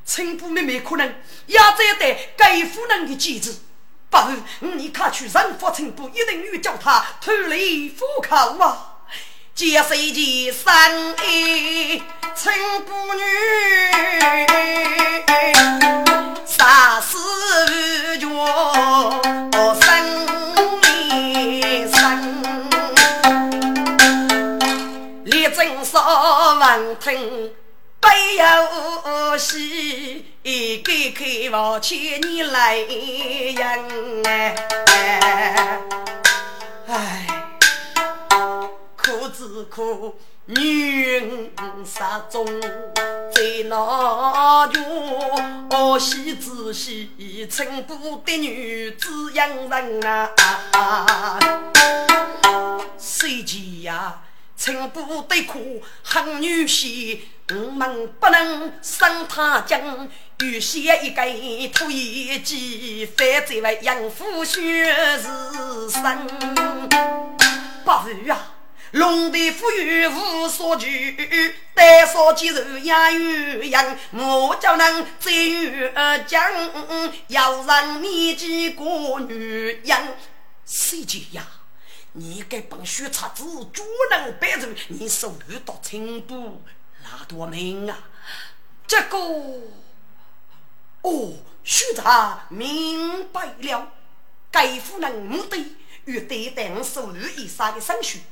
[0.07, 1.07] 陈姑妹妹可能
[1.45, 3.61] 也在对该夫人的机子，
[4.09, 4.19] 不
[4.61, 8.88] 你看去人发陈部，一定要叫他脱离虎口啊！
[9.59, 10.73] 借谁结三
[11.17, 12.01] 爱
[12.37, 12.55] 陈
[12.87, 13.21] 姑女，
[16.47, 17.19] 杀死
[18.21, 18.29] 绝
[19.81, 19.91] 生
[20.81, 21.99] 离生，
[25.25, 27.51] 立正少闻听
[27.99, 30.25] 悲有喜，
[30.85, 34.23] 改开王千年来人
[36.87, 37.27] 哎，
[39.09, 39.29] 哎。
[39.35, 40.15] 只可
[40.47, 41.51] 女人
[41.85, 50.07] 杀中，在那院儿媳仔细，称不的女子养人
[50.73, 51.39] 啊！
[52.99, 54.23] 谁知呀，
[54.57, 60.09] 称不得苦，恨女婿，我们不能生他将，
[60.41, 66.27] 欲写一根土一记，反在为养父血是生。
[67.85, 68.55] 不如啊，
[68.93, 70.87] 龙的富裕无所求，
[71.75, 75.93] 单说肌肉养鱼养，我叫能在鱼
[76.27, 76.43] 江，
[77.29, 78.85] 要让你几个
[79.21, 80.03] 女养。
[80.65, 81.47] 谁姐呀？
[82.13, 86.63] 你该帮血叉子主能摆人，你手遇到成都
[87.05, 87.99] 那多命啊！
[88.87, 89.19] 这个
[91.03, 93.93] 哦，学长明白了，
[94.51, 95.77] 该夫人目的
[96.07, 98.23] 与对待我手遇以上的生序，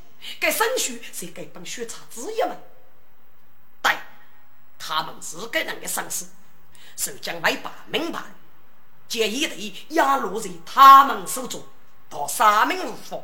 [0.40, 2.56] 该生序是该帮血叉子一们，
[3.82, 3.92] 对，
[4.78, 6.26] 他们是该人的上司，
[6.96, 8.20] 受将外把明白，
[9.08, 11.62] 建议的压落在他们手中，
[12.08, 13.18] 到三名无法。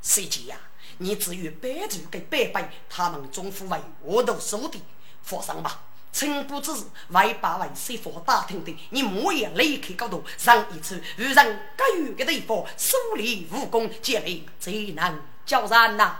[0.00, 0.56] 谁知呀？
[0.98, 4.80] 你只有白族给白白，他们总府为我都收的，
[5.22, 5.82] 放心吧。
[6.10, 6.72] 臣不知
[7.10, 16.18] 外八万谁佛打听的，你莫言离开高度，上一次遇人该有的地方，手里武功建立，最难叫人呐。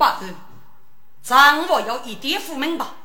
[0.00, 0.24] 不，
[1.22, 2.96] 掌握要一点富明吧。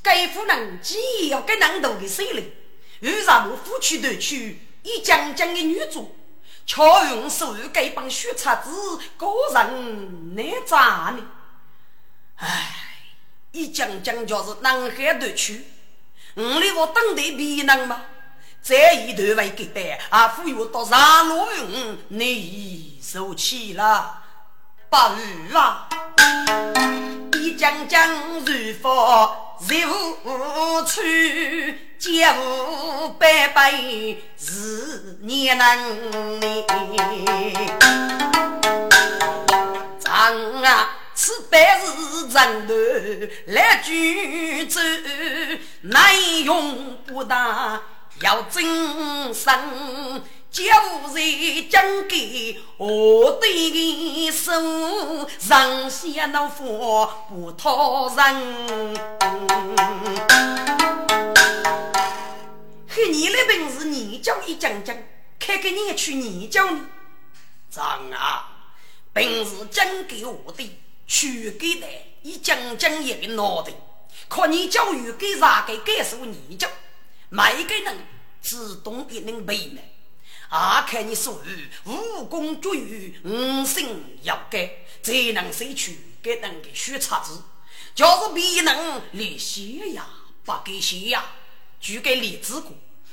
[0.00, 2.52] 该夫人既要给难度的势力，
[3.00, 6.16] 遇上我夫妻夺取一将将的女主。
[6.64, 8.70] 巧用手给帮血叉子，
[9.16, 11.26] 个人难咋呢？
[12.36, 12.76] 唉，
[13.50, 15.64] 一讲讲就是南海地区，
[16.34, 18.02] 我里我当地比能吗？
[18.62, 24.22] 这一段为给带，啊，富裕到上路用，你受气了，
[24.88, 25.88] 不如啊！
[27.40, 28.08] 一讲讲
[28.44, 29.36] 如佛
[29.68, 31.86] 如去。
[32.00, 33.70] 家务百百
[34.38, 36.64] 是年能呢，
[40.00, 42.72] 长啊，此百是人头
[43.48, 44.80] 来举走，
[45.82, 47.82] 难用不大
[48.22, 49.52] 要谨慎。
[50.50, 51.22] 家务在
[51.70, 54.52] 讲给我对手，
[55.38, 58.16] 上下恼火不讨人。
[62.88, 64.96] 看你的本事，你教一讲讲，
[65.38, 66.80] 看给你去你教你。
[67.70, 68.72] 张啊，
[69.12, 70.68] 本事讲给我的，
[71.06, 71.86] 去给的，
[72.22, 73.72] 一讲讲一个脑袋。
[74.28, 76.66] 看你教育给啥个感受，你教，
[77.28, 77.96] 每个人
[78.42, 79.80] 自动也能背呢。
[80.50, 84.68] 啊，看你属于武功绝艺，五行要改，
[85.00, 87.40] 才能谁去给人给学叉子。
[87.94, 90.06] 就是别人立写呀，
[90.44, 91.24] 不给写呀。
[91.80, 92.72] 举个例子过，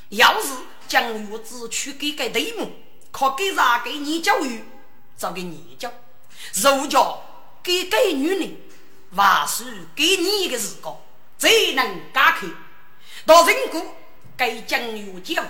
[0.09, 0.49] 要是
[0.87, 2.71] 将我子去给个对目，
[3.11, 4.63] 可给啥给你教育，
[5.15, 5.93] 找给你教。
[6.53, 7.23] 如果
[7.61, 8.57] 给给女人，
[9.15, 10.99] 还是给你一个时光，
[11.37, 12.47] 最能解开。
[13.27, 13.95] 到人过
[14.35, 15.43] 给将育教，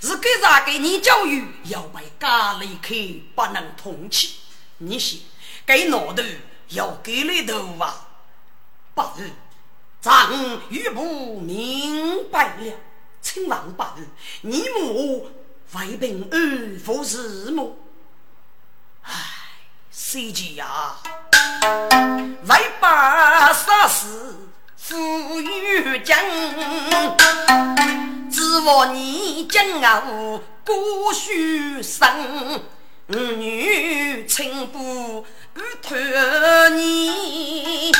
[0.00, 2.94] 是给啥给你教育，要被家离开，
[3.34, 4.36] 不能通气。
[4.78, 5.18] 你想，
[5.64, 6.22] 给脑袋
[6.68, 8.08] 要给里头啊，
[8.94, 9.30] 不是。
[10.00, 12.72] 张玉不明白了，
[13.20, 14.06] 请问白日，
[14.42, 15.28] 你母
[15.72, 17.76] 为病而服什么？
[19.02, 19.12] 唉，
[19.90, 20.96] 谁知呀？
[22.44, 24.45] 为把杀死
[24.88, 26.16] 富裕将，
[28.30, 29.64] 指望你将
[30.08, 32.62] 我不许生，
[33.08, 35.26] 女情不
[35.82, 37.90] 托你。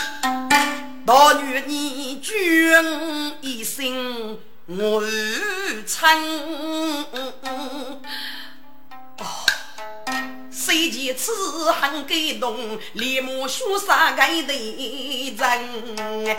[1.04, 1.96] 大女你。
[2.26, 2.34] 君
[3.40, 5.00] 一生我
[5.86, 6.08] 称，
[9.18, 9.24] 哦，
[10.66, 14.52] 谁见此很感动，立马说杀该的
[15.38, 16.36] 人。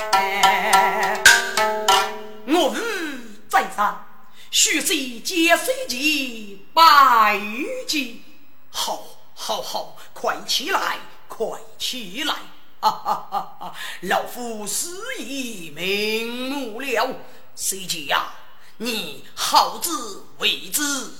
[2.45, 4.05] 我日在上，
[4.51, 7.39] 须谁接谁接百
[7.87, 8.21] 计？
[8.69, 9.01] 好，
[9.33, 10.97] 好，好，快起来，
[11.29, 11.47] 快
[11.79, 12.35] 起来！
[12.81, 13.55] 哈哈哈！
[13.61, 17.15] 哈老夫死已瞑目了，
[17.55, 18.33] 谁知呀？
[18.75, 21.13] 你好自为之，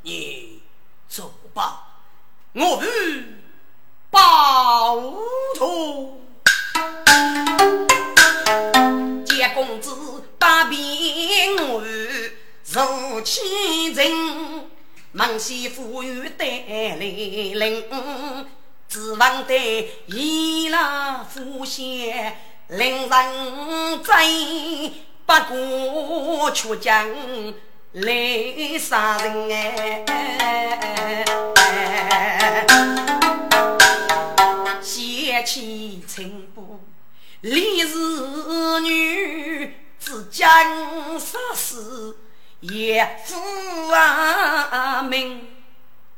[0.00, 0.62] 你
[1.10, 1.93] 走吧，
[2.56, 3.24] 我与
[4.10, 5.12] 报
[5.58, 6.20] 仇。
[9.26, 9.90] 见公子
[10.38, 10.78] 把兵
[11.68, 11.82] 我
[12.66, 14.70] 如其人，
[15.10, 17.84] 孟西夫与带来领。
[18.88, 22.36] 指望得一老夫先
[22.68, 24.24] 令人在，
[25.26, 27.04] 不过却将
[27.94, 30.04] 来杀人哎！
[34.82, 36.80] 贤妻成不
[37.42, 42.16] 立儿女，只将杀死
[42.58, 43.36] 也父
[43.92, 45.53] 啊命。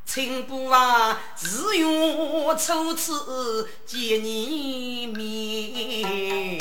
[0.06, 6.58] 青布袜，自用初次见你面。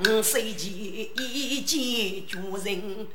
[0.00, 3.06] 五岁前已见家人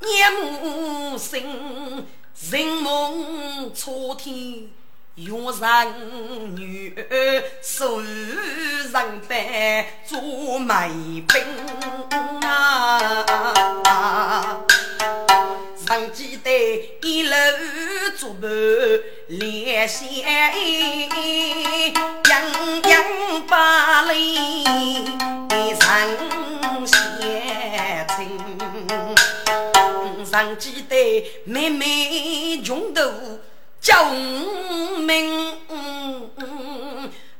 [0.00, 2.06] 娘母生，
[2.50, 4.68] 人梦初天，
[5.16, 11.24] 月上女儿手，人白做媒
[12.42, 13.24] 啊
[13.84, 14.60] 啊。
[15.88, 17.34] 上记得一楼
[18.18, 18.46] 竹板
[19.28, 20.22] 连线，
[22.28, 24.66] 洋洋把里
[25.80, 28.38] 上线情。
[30.26, 33.00] 上记得妹妹穷途
[33.80, 35.56] 叫名，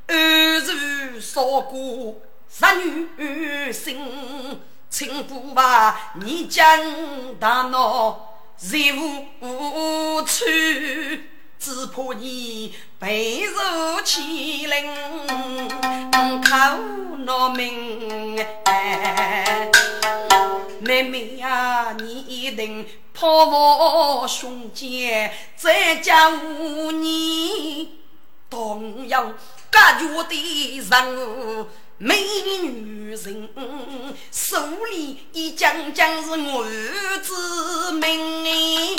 [0.06, 2.16] 儿子少过
[2.48, 2.64] 十
[3.18, 6.80] 女心，请不把你将
[7.38, 8.27] 大闹。
[8.60, 8.98] 任
[9.40, 10.44] 无处，
[11.60, 14.92] 只怕你备受欺凌，
[16.42, 18.36] 苦难命。
[20.80, 22.84] 妹妹呀，你一定
[23.14, 28.00] 怕我兄姐再叫你
[28.50, 29.32] 动摇
[29.70, 31.66] 家族的人。
[32.00, 32.22] 美
[32.62, 33.48] 女人，
[34.30, 34.56] 手
[34.92, 36.64] 里一将将是我
[37.20, 38.96] 子命，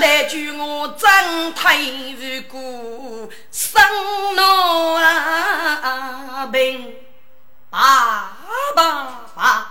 [0.00, 3.82] 但句我真太无辜，生
[4.36, 4.96] 老
[6.52, 6.94] 病，
[7.70, 8.36] 爸
[8.76, 9.67] 爸爸。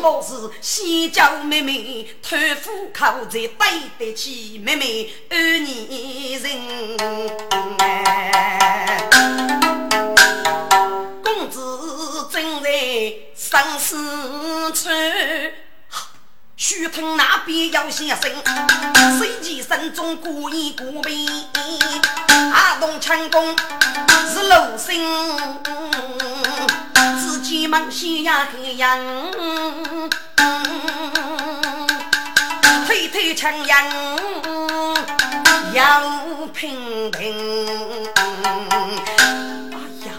[0.00, 3.50] 我是西郊妹妹，托付靠在对
[3.98, 6.96] 得起妹妹二年人。
[11.22, 11.60] 公子
[12.32, 12.70] 正在
[13.34, 14.88] 生死处。
[16.64, 18.30] 须听那边有先生，
[19.18, 21.28] 随即身中故意过病，
[22.52, 23.56] 阿东成功
[24.32, 24.94] 是鲁生，
[27.18, 28.96] 自己忙西呀黑呀，
[32.86, 33.84] 推推枪呀
[35.74, 38.06] 要平平。
[39.72, 40.14] 哎呀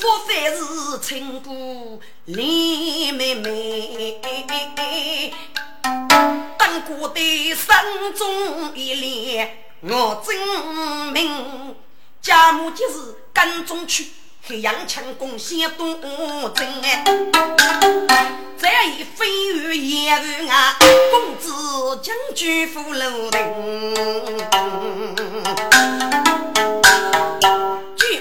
[0.00, 4.18] 莫凡是亲姑李妹妹？
[6.56, 7.84] 当过的山
[8.16, 11.76] 中一列，我证明
[12.22, 14.08] 家母就是跟中去，
[14.46, 15.94] 黑阳枪弓先多
[16.54, 16.66] 真。
[18.56, 20.78] 这一飞鱼也如啊，
[21.10, 21.52] 公子
[22.02, 23.38] 将军府楼顶。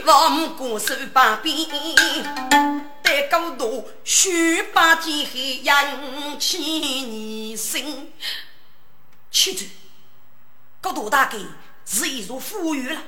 [0.06, 1.56] 望过手把边，
[3.14, 8.12] 得高度须把剑黑扬起你心。
[9.30, 9.66] 记住，
[10.82, 11.38] 高度大概
[11.86, 13.04] 是一座富裕了，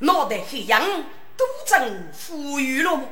[0.00, 1.04] 脑袋黑扬
[1.36, 3.08] 都真富裕了么？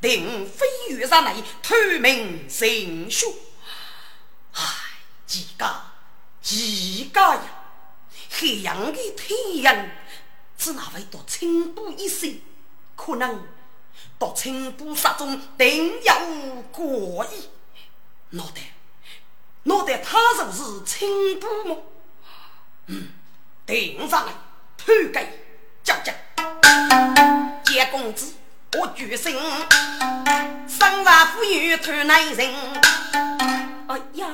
[0.00, 3.32] 定飞跃上来，透明神秀。
[4.52, 4.62] 唉，
[5.26, 5.92] 几家
[6.42, 7.42] 几家呀？
[8.30, 9.90] 黑阳的太阳
[10.58, 12.40] 只那位到成都一生。
[12.96, 13.44] 可能
[14.18, 17.48] 到青都杀中定有过意，
[18.30, 18.62] 脑袋
[19.64, 21.82] 脑袋他就是青都么？
[22.86, 23.08] 嗯，
[23.66, 24.32] 定上来
[24.76, 25.26] 偷给
[25.82, 26.12] 叫叫，
[27.64, 28.32] 见公子
[28.78, 29.36] 我决心，
[30.68, 32.54] 生娃富裕偷男人。
[33.88, 34.26] 哎呀，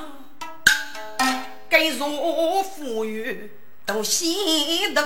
[1.69, 3.51] 该若富裕
[3.85, 5.03] 都心疼。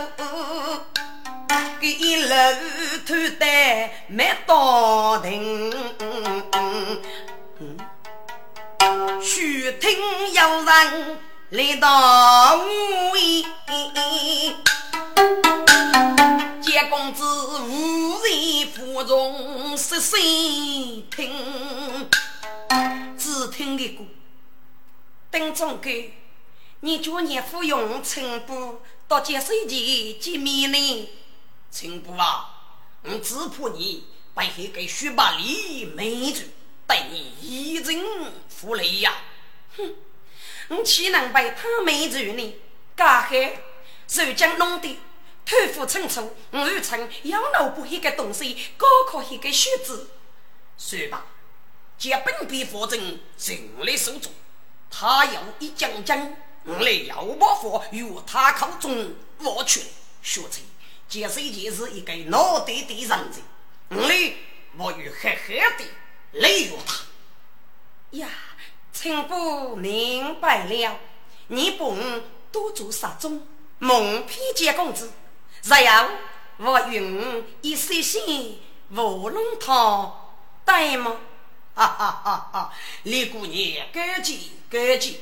[1.79, 2.35] 给楼
[3.05, 3.45] 头的
[4.07, 5.71] 没到停，
[9.21, 9.99] 须听
[10.33, 11.17] 有人
[11.51, 13.45] 来到屋里，
[16.61, 17.23] 见公子
[17.61, 22.09] 无人扶中细细听，
[23.17, 24.03] 只听一个
[25.29, 25.89] 邓总哥，
[26.79, 31.09] 你叫你夫用成布到接水前见面呢？
[31.75, 32.71] 青布啊，
[33.03, 36.47] 我只怕你背后给薛八里美子
[36.87, 38.01] 对你一阵
[38.47, 39.13] 负累呀！
[39.75, 39.93] 哼，
[40.69, 42.55] 我岂能被他美子呢？
[42.95, 43.59] 干黑
[44.07, 44.97] 如今弄得
[45.45, 50.11] 头发清楚，我曾要脑不一个东西，高考一个学子。
[50.77, 51.25] 说吧，
[51.97, 54.29] 借本笔佛证，尽力守住。
[54.89, 59.85] 他要一将将，我来要把佛与他口中挖出来，
[60.23, 60.63] 学成。
[61.07, 63.41] 这是一件是一个脑袋的人子，
[63.89, 64.37] 我嘞
[64.77, 65.85] 我有黑黑的
[66.31, 66.97] 累了他。
[68.17, 68.29] 呀，
[68.93, 70.99] 臣不明白了，
[71.47, 71.95] 你不
[72.51, 73.45] 多做啥种
[73.79, 75.11] 蒙骗见公子，
[75.63, 76.13] 然后
[76.57, 81.17] 我允一些心无龙汤带吗？
[81.75, 82.49] 哈哈哈！
[82.53, 85.19] 哈李姑娘，感激感激。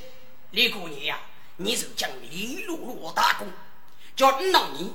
[0.52, 1.20] 李姑娘呀，
[1.58, 3.48] 你就将李露露打工，
[4.16, 4.94] 叫你老你，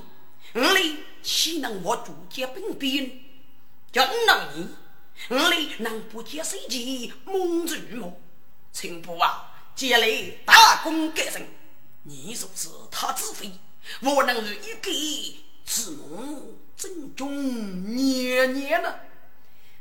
[0.53, 3.23] 我哩岂能我主接兵兵？
[3.91, 4.69] 叫你让你，
[5.29, 8.13] 我哩能不接谁的蒙住吗？
[8.71, 10.07] 青布啊，接来
[10.45, 11.47] 打工干人，
[12.03, 13.51] 你就是他自费，
[14.01, 18.95] 我能与一个自梦正中年年呢？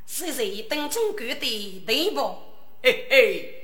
[0.06, 2.20] 是谁等中国的对不？
[2.82, 3.54] 嘿嘿。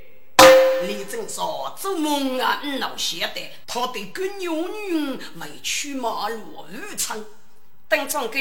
[0.87, 7.25] 李正说：“做梦啊，老晓得，他的个牛女为去马路日常。
[7.89, 8.39] 邓总哥，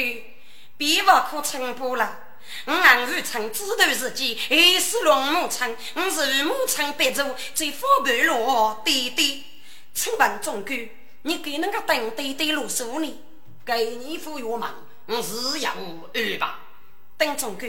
[0.76, 2.20] 别话可称不了。
[2.66, 7.24] 我俺日常知道自己还是龙母仓，我是母仓别走，
[7.54, 9.44] 在方半路弟弟。
[9.94, 10.74] 请问总哥，
[11.22, 13.20] 你给那个邓弟弟录数呢？
[13.64, 14.74] 给你服药忙，
[15.06, 15.72] 我是要
[16.12, 16.60] 二吧。
[17.16, 17.66] 邓总哥。”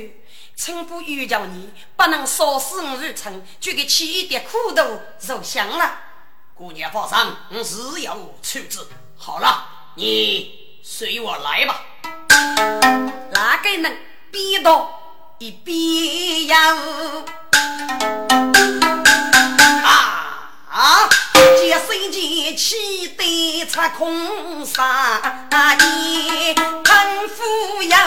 [0.58, 5.99] 臣不欲叫你不能烧死我日成，就给起一点苦头受香了。
[6.53, 7.18] 姑娘放心，
[7.49, 8.80] 我自有处置。
[9.18, 11.82] 好了，你随我来吧。
[13.32, 13.93] 哪个能
[14.32, 14.89] 逼到
[15.39, 16.58] 一逼呀？
[19.84, 21.10] 啊啊！
[21.60, 27.97] 接生节气得出空山野，贫富有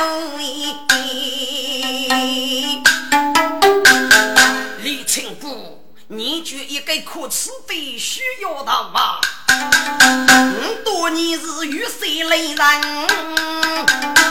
[6.89, 9.21] 个可耻的需要的吧？
[9.51, 12.57] 我多年是与谁来人，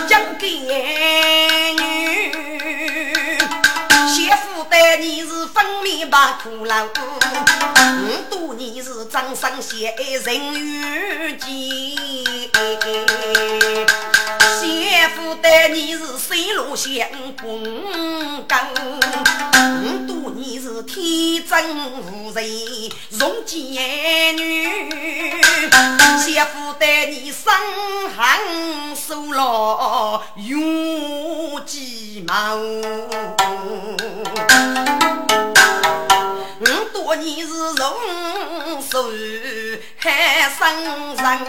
[0.08, 0.49] 讲给
[1.78, 2.34] 女。
[4.10, 9.93] 媳妇待你是分明把苦劳，我多年是掌上写
[10.26, 11.47] 人遇见。
[14.68, 14.74] 媳
[15.15, 16.91] 妇待你是水落相
[17.41, 18.57] 公公，
[19.55, 21.53] 我多年是天真
[22.01, 22.41] 无邪
[23.11, 25.41] 容贱女。
[26.20, 27.53] 媳妇待你生
[28.13, 28.39] 寒
[28.93, 32.36] 受劳用计谋。
[37.08, 39.10] 我多年是容手
[39.97, 41.39] 还生人，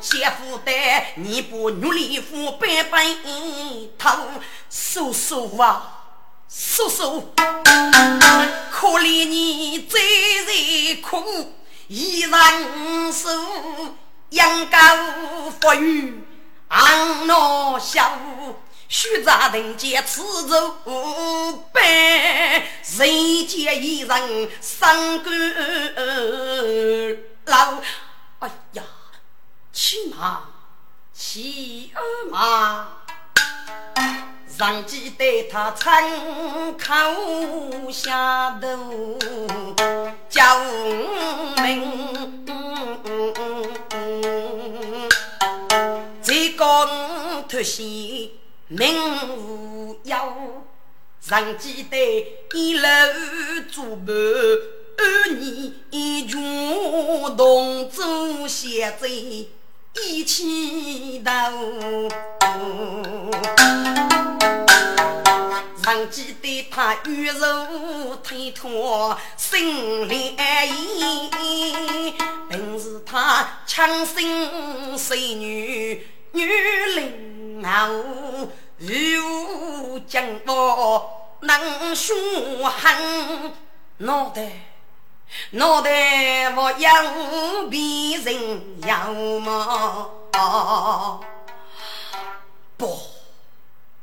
[0.00, 0.72] 媳妇的
[1.16, 3.04] 你不努力扶白白
[3.98, 4.10] 头，
[4.70, 6.02] 叔叔啊，
[6.48, 7.34] 叔叔，
[8.70, 9.98] 可怜你在
[10.46, 11.52] 在苦，
[11.88, 13.28] 依然是
[14.30, 16.24] 养家无育，
[16.68, 18.18] 昂老小。
[18.92, 20.76] 须在人见此走
[21.72, 21.80] 白，
[22.98, 25.32] 人见一人伤肝
[27.46, 27.80] 老。
[28.40, 28.82] 哎呀，
[29.72, 30.42] 骑马，
[31.14, 31.90] 骑
[32.30, 32.86] 马，
[34.46, 39.18] 上记得他参口下头
[40.28, 40.60] 叫
[41.62, 42.44] 名，
[46.22, 48.28] 这个特写。
[48.74, 48.88] 名
[49.36, 50.16] 无忧，
[51.20, 52.88] 常记得一楼
[53.70, 54.14] 做伴，
[54.96, 61.30] 二年穷同做写字一起斗。
[65.84, 70.08] 上记得他玉柔推脱心
[70.38, 72.14] 安意，
[72.48, 76.46] 本是他强心碎女女
[76.94, 78.48] 灵后。
[78.84, 82.16] 如将我能凶
[82.64, 83.52] 狠，
[83.98, 84.50] 脑袋
[85.50, 86.92] 脑袋我要
[87.70, 90.10] 比人要么？
[92.76, 92.98] 不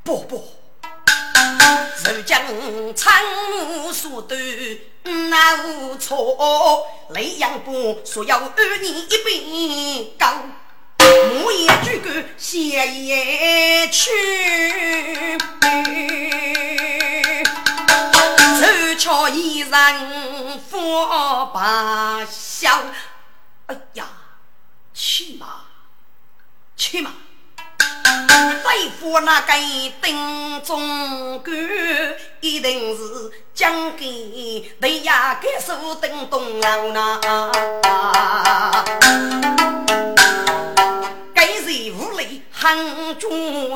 [0.02, 0.48] 不不，
[2.06, 3.14] 如今苍
[3.52, 4.40] 木所断
[5.30, 6.88] 哪无错？
[7.10, 10.34] 雷阳不说要与你一杯高。
[11.43, 14.12] 我也举个写一曲，
[18.60, 22.84] 手敲一人佛把笑。
[23.68, 24.05] 哎呀，
[24.93, 25.47] 去嘛
[26.76, 27.12] 去嘛！
[28.64, 29.53] 对付那个
[30.01, 31.55] 丁中官，
[32.41, 37.20] 一定是将给对呀，给手等东郎呐。
[41.40, 43.32] 给谁无礼喊状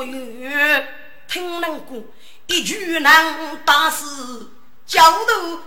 [0.06, 0.86] 元，
[1.26, 1.98] 听能过，
[2.46, 4.50] 一句能打死
[4.84, 5.60] 焦头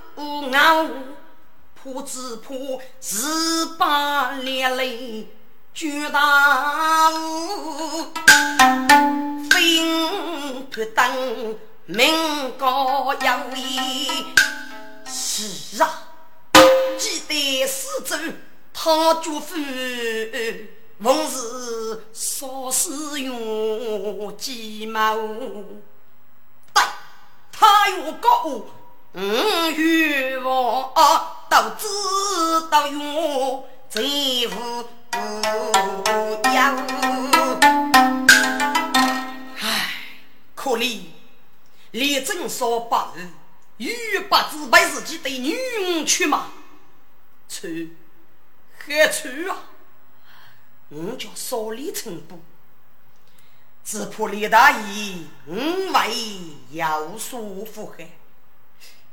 [0.53, 0.85] 熬，
[1.73, 2.53] 怕只怕
[3.01, 5.27] 十八连累
[5.73, 8.13] 巨大雾，
[9.49, 9.83] 飞
[10.69, 14.07] 不登名高有义。
[15.07, 16.09] 是啊，
[16.99, 18.15] 记得四周
[18.71, 19.55] 他祝福。
[20.99, 25.15] 逢是少使用计谋，
[26.73, 26.83] 对，
[27.51, 28.65] 他有个我，
[29.13, 30.91] 嗯，欲望
[31.49, 31.87] 都知
[32.71, 34.01] 道用，财
[34.49, 35.17] 富不
[36.49, 36.75] 要。
[39.59, 39.93] 唉，
[40.55, 41.01] 可怜
[41.91, 43.29] 李正说八日，
[43.77, 46.47] 欲不知为自己对女去吗？
[47.47, 47.95] 去，
[48.79, 49.57] 何去啊？
[50.89, 52.39] 我叫少李成都，
[53.83, 55.15] 只怕李大爷
[55.45, 56.15] 五为
[56.71, 58.09] 有所负害，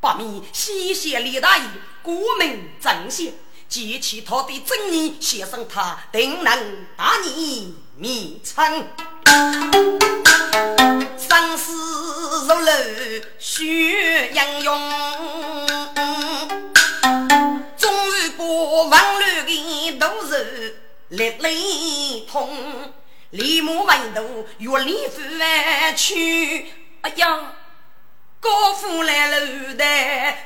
[0.01, 1.64] 把命谢谢李大爷
[2.01, 3.35] 国门正线，
[3.68, 8.87] 激起他的正义，献上他定能大义灭苍。
[11.18, 12.72] 生死如流
[13.41, 14.81] 血洋涌，
[17.77, 20.84] 终日过万乱的都是。
[21.17, 22.49] 烈雷痛，
[23.31, 26.73] 立马问渡，月里夫万去。
[27.03, 27.53] 哎呀，
[28.41, 29.85] 高夫来了的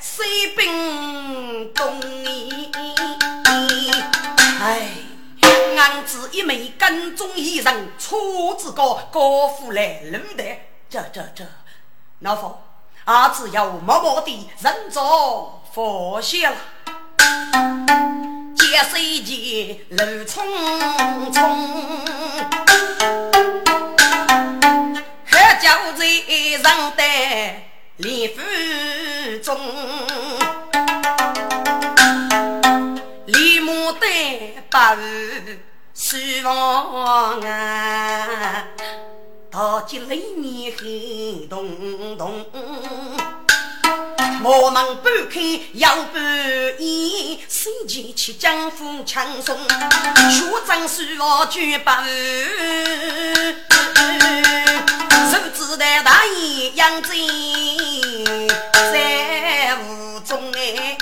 [0.00, 2.00] 水兵东
[4.60, 4.90] 哎，
[5.78, 8.16] 俺只一枚跟踪一人，车
[8.58, 10.44] 子高高夫来楼的，
[10.90, 11.46] 这这这，
[12.18, 12.58] 老夫
[13.06, 16.56] 儿子要默默地认着佛谢了。
[18.70, 20.44] 夜水间路匆
[21.32, 21.36] 匆，
[25.24, 25.66] 喝酒
[25.96, 26.00] 在
[26.62, 27.02] 上的
[27.96, 28.36] 连府
[29.42, 29.58] 中，
[33.26, 34.02] 李牡丹
[34.70, 34.96] 把
[35.94, 38.66] 希望啊，
[39.50, 42.44] 大吉来年黑洞洞。
[44.44, 45.40] 我们不开
[45.74, 46.18] 要不
[46.78, 49.56] 依，手前去江湖强送，
[50.30, 51.90] 学长书我举不
[55.30, 57.08] 手指的大雁养在
[58.92, 60.96] 在雾中哎，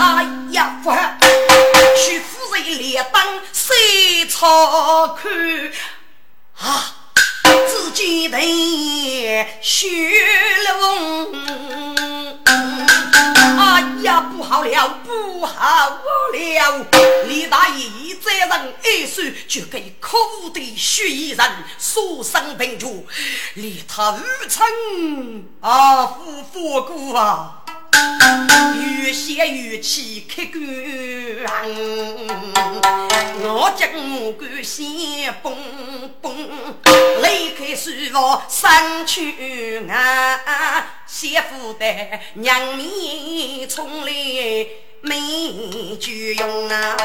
[0.00, 0.90] 哎呀夫，
[1.96, 3.22] 徐夫人连当
[3.52, 5.30] 谁操看
[6.58, 6.95] 啊？
[7.92, 9.86] 鸡腿血
[10.80, 11.32] 龙，
[12.44, 16.86] 哎呀，不好了，不好了！
[17.26, 21.38] 李大爷这人一手就给可恶的血衣人
[21.78, 23.06] 所生病除，
[23.54, 27.62] 离他无成啊，夫佛姑啊！
[28.74, 30.60] 越写越气，开干，
[33.42, 33.88] 我将
[34.20, 35.54] 我干先蹦
[36.20, 36.34] 蹦，
[37.22, 41.86] 离开书房上去啊，媳妇的
[42.34, 44.12] 娘面冲来
[45.02, 46.96] 没酒用啊，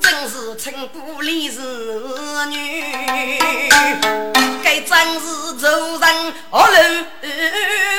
[0.00, 1.60] 真是称不离是
[2.50, 2.82] 女。
[5.02, 6.76] 真是仇人何楼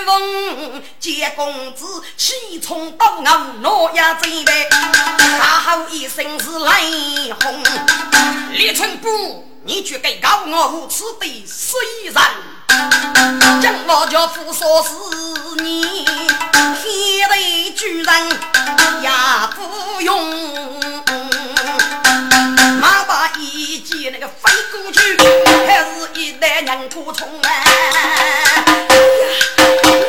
[0.06, 4.70] 风，见公子气冲刀昂，诺亚贼备，
[5.38, 7.62] 大吼一声是雷轰。
[8.54, 9.12] 李春波，
[9.66, 11.76] 你却敢告我无耻的死
[12.06, 12.14] 人，
[13.62, 18.30] 将我家父说是你，天雷居然
[19.01, 19.10] 也
[19.58, 21.12] 不用。
[24.12, 25.18] 那个飞过去，
[25.66, 27.64] 还是一代人土虫哎！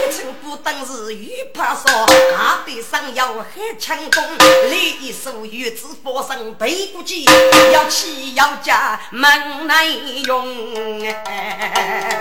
[0.09, 3.47] 一寸不等是玉怕烧，阿对上要喊
[3.79, 4.25] 强攻，
[4.71, 7.25] 立一手玉子佛身背过去，
[7.73, 9.95] 要气要加门内
[10.27, 12.21] 用哎！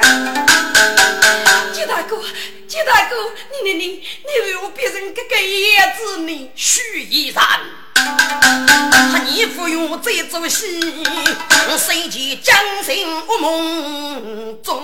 [1.73, 2.21] 金大哥，
[2.67, 3.15] 金大哥，
[3.63, 7.43] 你你你你为我别人哥哥叶子你许一然。
[9.25, 10.79] 你不用这做戏，
[11.77, 14.83] 身前将心恶梦中，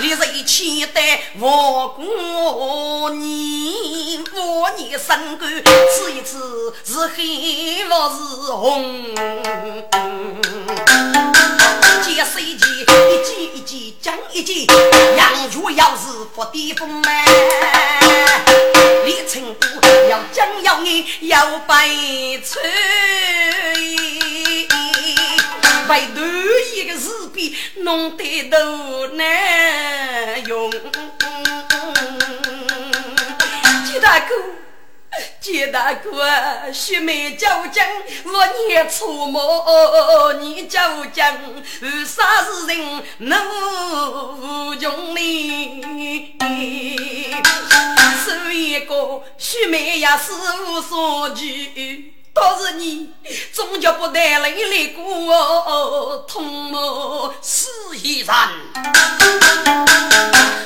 [0.00, 5.48] 你人期待我过你，我你身干，
[5.96, 9.14] 此一次是黑或是红。
[12.02, 12.56] 接手前一
[13.22, 13.59] 记
[14.10, 14.66] 讲一记，
[15.16, 17.02] 杨主要是不地风嘛。
[19.04, 19.68] 李成都
[20.08, 21.88] 要讲要你要白
[22.44, 22.60] 吹。
[25.88, 26.20] 为头
[26.74, 30.68] 一个日币弄得多难用。
[33.86, 34.34] 金大哥，
[35.40, 36.28] 见大哥，
[36.72, 37.86] 雪梅交将，
[38.24, 41.36] 我年出没，你交江，
[41.80, 46.36] 有啥事人能用你？
[48.24, 50.32] 是一个雪梅呀，事
[50.66, 52.14] 无所惧。
[52.32, 53.10] 倒是你，
[53.52, 57.34] 终究不带泪来过痛么？
[57.42, 58.28] 死一人，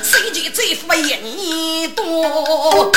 [0.02, 2.92] 谁见这副一年多？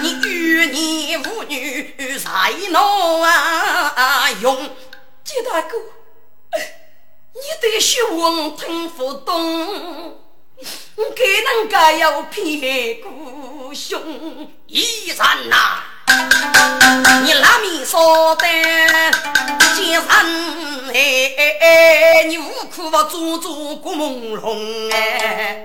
[0.00, 4.56] 你与你妇女在哪用？
[5.22, 5.76] 金大哥，
[6.54, 10.18] 你得学问听不懂，
[11.14, 15.82] 给人家要骗故兄一人呐。
[17.22, 18.46] 你拉面烧的
[19.74, 20.04] 精神
[20.92, 20.96] 哎
[21.60, 25.62] 哎，你无苦不做做过朦胧哎，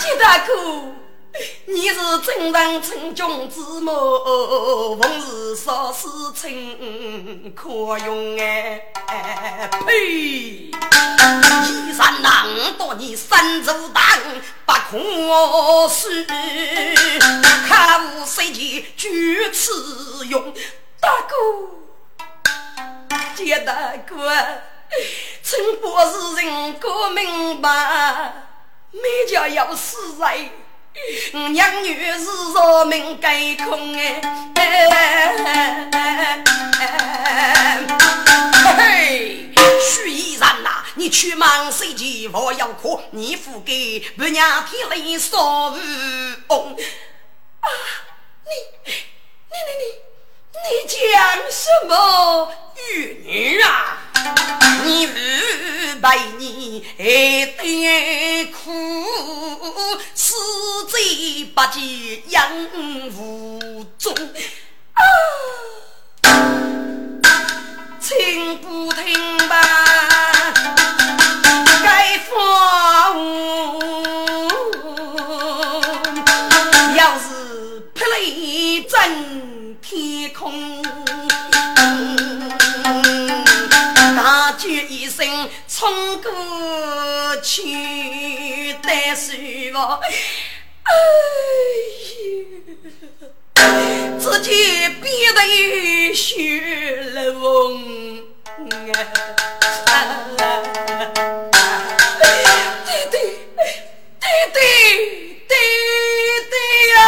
[0.00, 0.52] 金大哥，
[1.66, 4.96] 你是真人称君子么？
[5.00, 7.68] 逢日烧事情可
[8.04, 8.82] 用哎，
[9.86, 10.70] 呸！
[11.66, 14.02] 一山难夺你三足胆，
[14.66, 16.24] 不我是。
[17.66, 20.54] 看谁见举此用，
[21.00, 21.34] 大哥，
[23.34, 23.72] 杰大
[24.06, 24.30] 哥，
[25.42, 27.68] 陈博士人可明白，
[28.92, 30.50] 没家要死人。
[31.52, 34.20] 娘女是说命该空哎，
[38.78, 39.50] 嘿，
[39.82, 40.43] 徐依然呐，
[40.96, 45.76] 你去忙谁急我要哭，你付给不娘天雷烧乌
[46.48, 46.76] 翁
[47.60, 47.66] 啊！
[48.44, 48.50] 你
[49.50, 50.96] 你你你你讲
[51.50, 52.52] 什么
[52.88, 53.98] 语啊？
[54.84, 55.14] 你不
[56.00, 58.62] 白你还得苦，
[60.14, 60.34] 死
[60.88, 62.48] 罪不计养
[63.16, 64.14] 无踪
[64.92, 65.02] 啊！
[68.00, 69.60] 请不听吧，
[76.96, 80.82] 要是劈了一阵天空，
[84.16, 86.30] 大叫一声冲过
[87.42, 90.00] 去，但是我
[90.84, 90.90] 哎
[93.56, 93.64] 呀，
[94.18, 94.50] 自己
[95.00, 97.42] 变成血了翁
[98.92, 98.94] 哎。
[104.52, 104.56] 对
[105.48, 105.54] 对对
[106.50, 106.54] 对
[106.94, 106.98] 呀！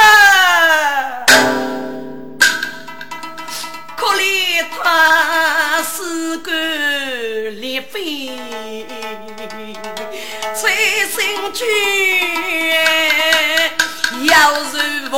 [3.96, 4.20] 可怜
[4.82, 6.50] 他是个。
[7.60, 8.30] 烈飞，
[10.54, 10.74] 催
[11.06, 11.16] 心
[11.52, 11.66] 君，
[14.26, 14.74] 要是
[15.10, 15.14] 我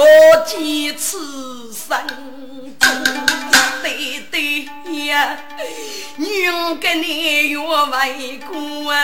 [0.46, 1.98] 几次生，
[3.82, 4.68] 对对
[5.06, 5.36] 呀，
[6.38, 8.96] 女跟你越为过啊，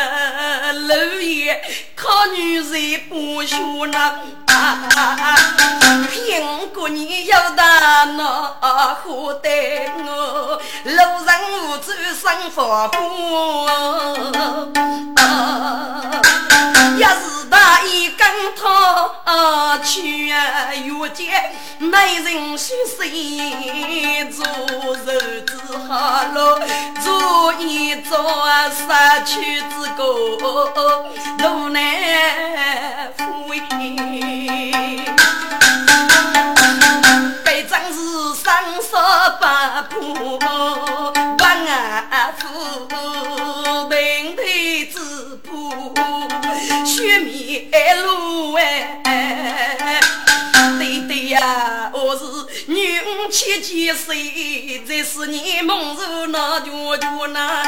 [0.72, 1.60] 老爷
[1.96, 3.56] 靠女人不学
[3.90, 4.20] 那，
[6.10, 8.56] 苹果你要大脑，
[9.02, 11.28] 何得我路人
[11.64, 12.94] 无知生发要
[14.14, 14.32] 是
[15.16, 16.33] 他
[17.84, 18.26] 你跟
[18.56, 20.34] 他去月
[21.14, 24.44] 见，没人说谁做
[25.04, 25.92] 日子好
[26.32, 26.60] 了，
[27.02, 28.16] 做一做
[28.88, 31.04] 杀去之过，
[31.38, 33.60] 无奈回。
[38.44, 40.38] 生杀八婆，
[41.38, 42.86] 八夫
[43.88, 44.42] 平头
[44.92, 45.94] 子铺，
[46.84, 49.00] 雪面路哎，
[50.78, 52.24] 对对呀，我是
[52.70, 57.64] 女五七几岁，这是你梦如那绝绝那。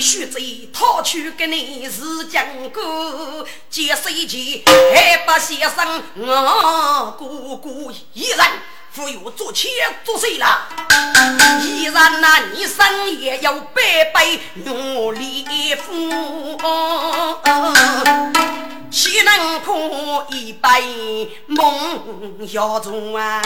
[0.00, 4.62] 须贼逃去跟你是讲过，见谁见
[4.94, 8.38] 还不先生我姑姑一人，
[8.94, 9.68] 不有做妾
[10.02, 10.68] 做谁了？
[11.62, 15.92] 依然那你生也要白白努力付，
[18.90, 23.42] 岂能破一杯梦要中啊？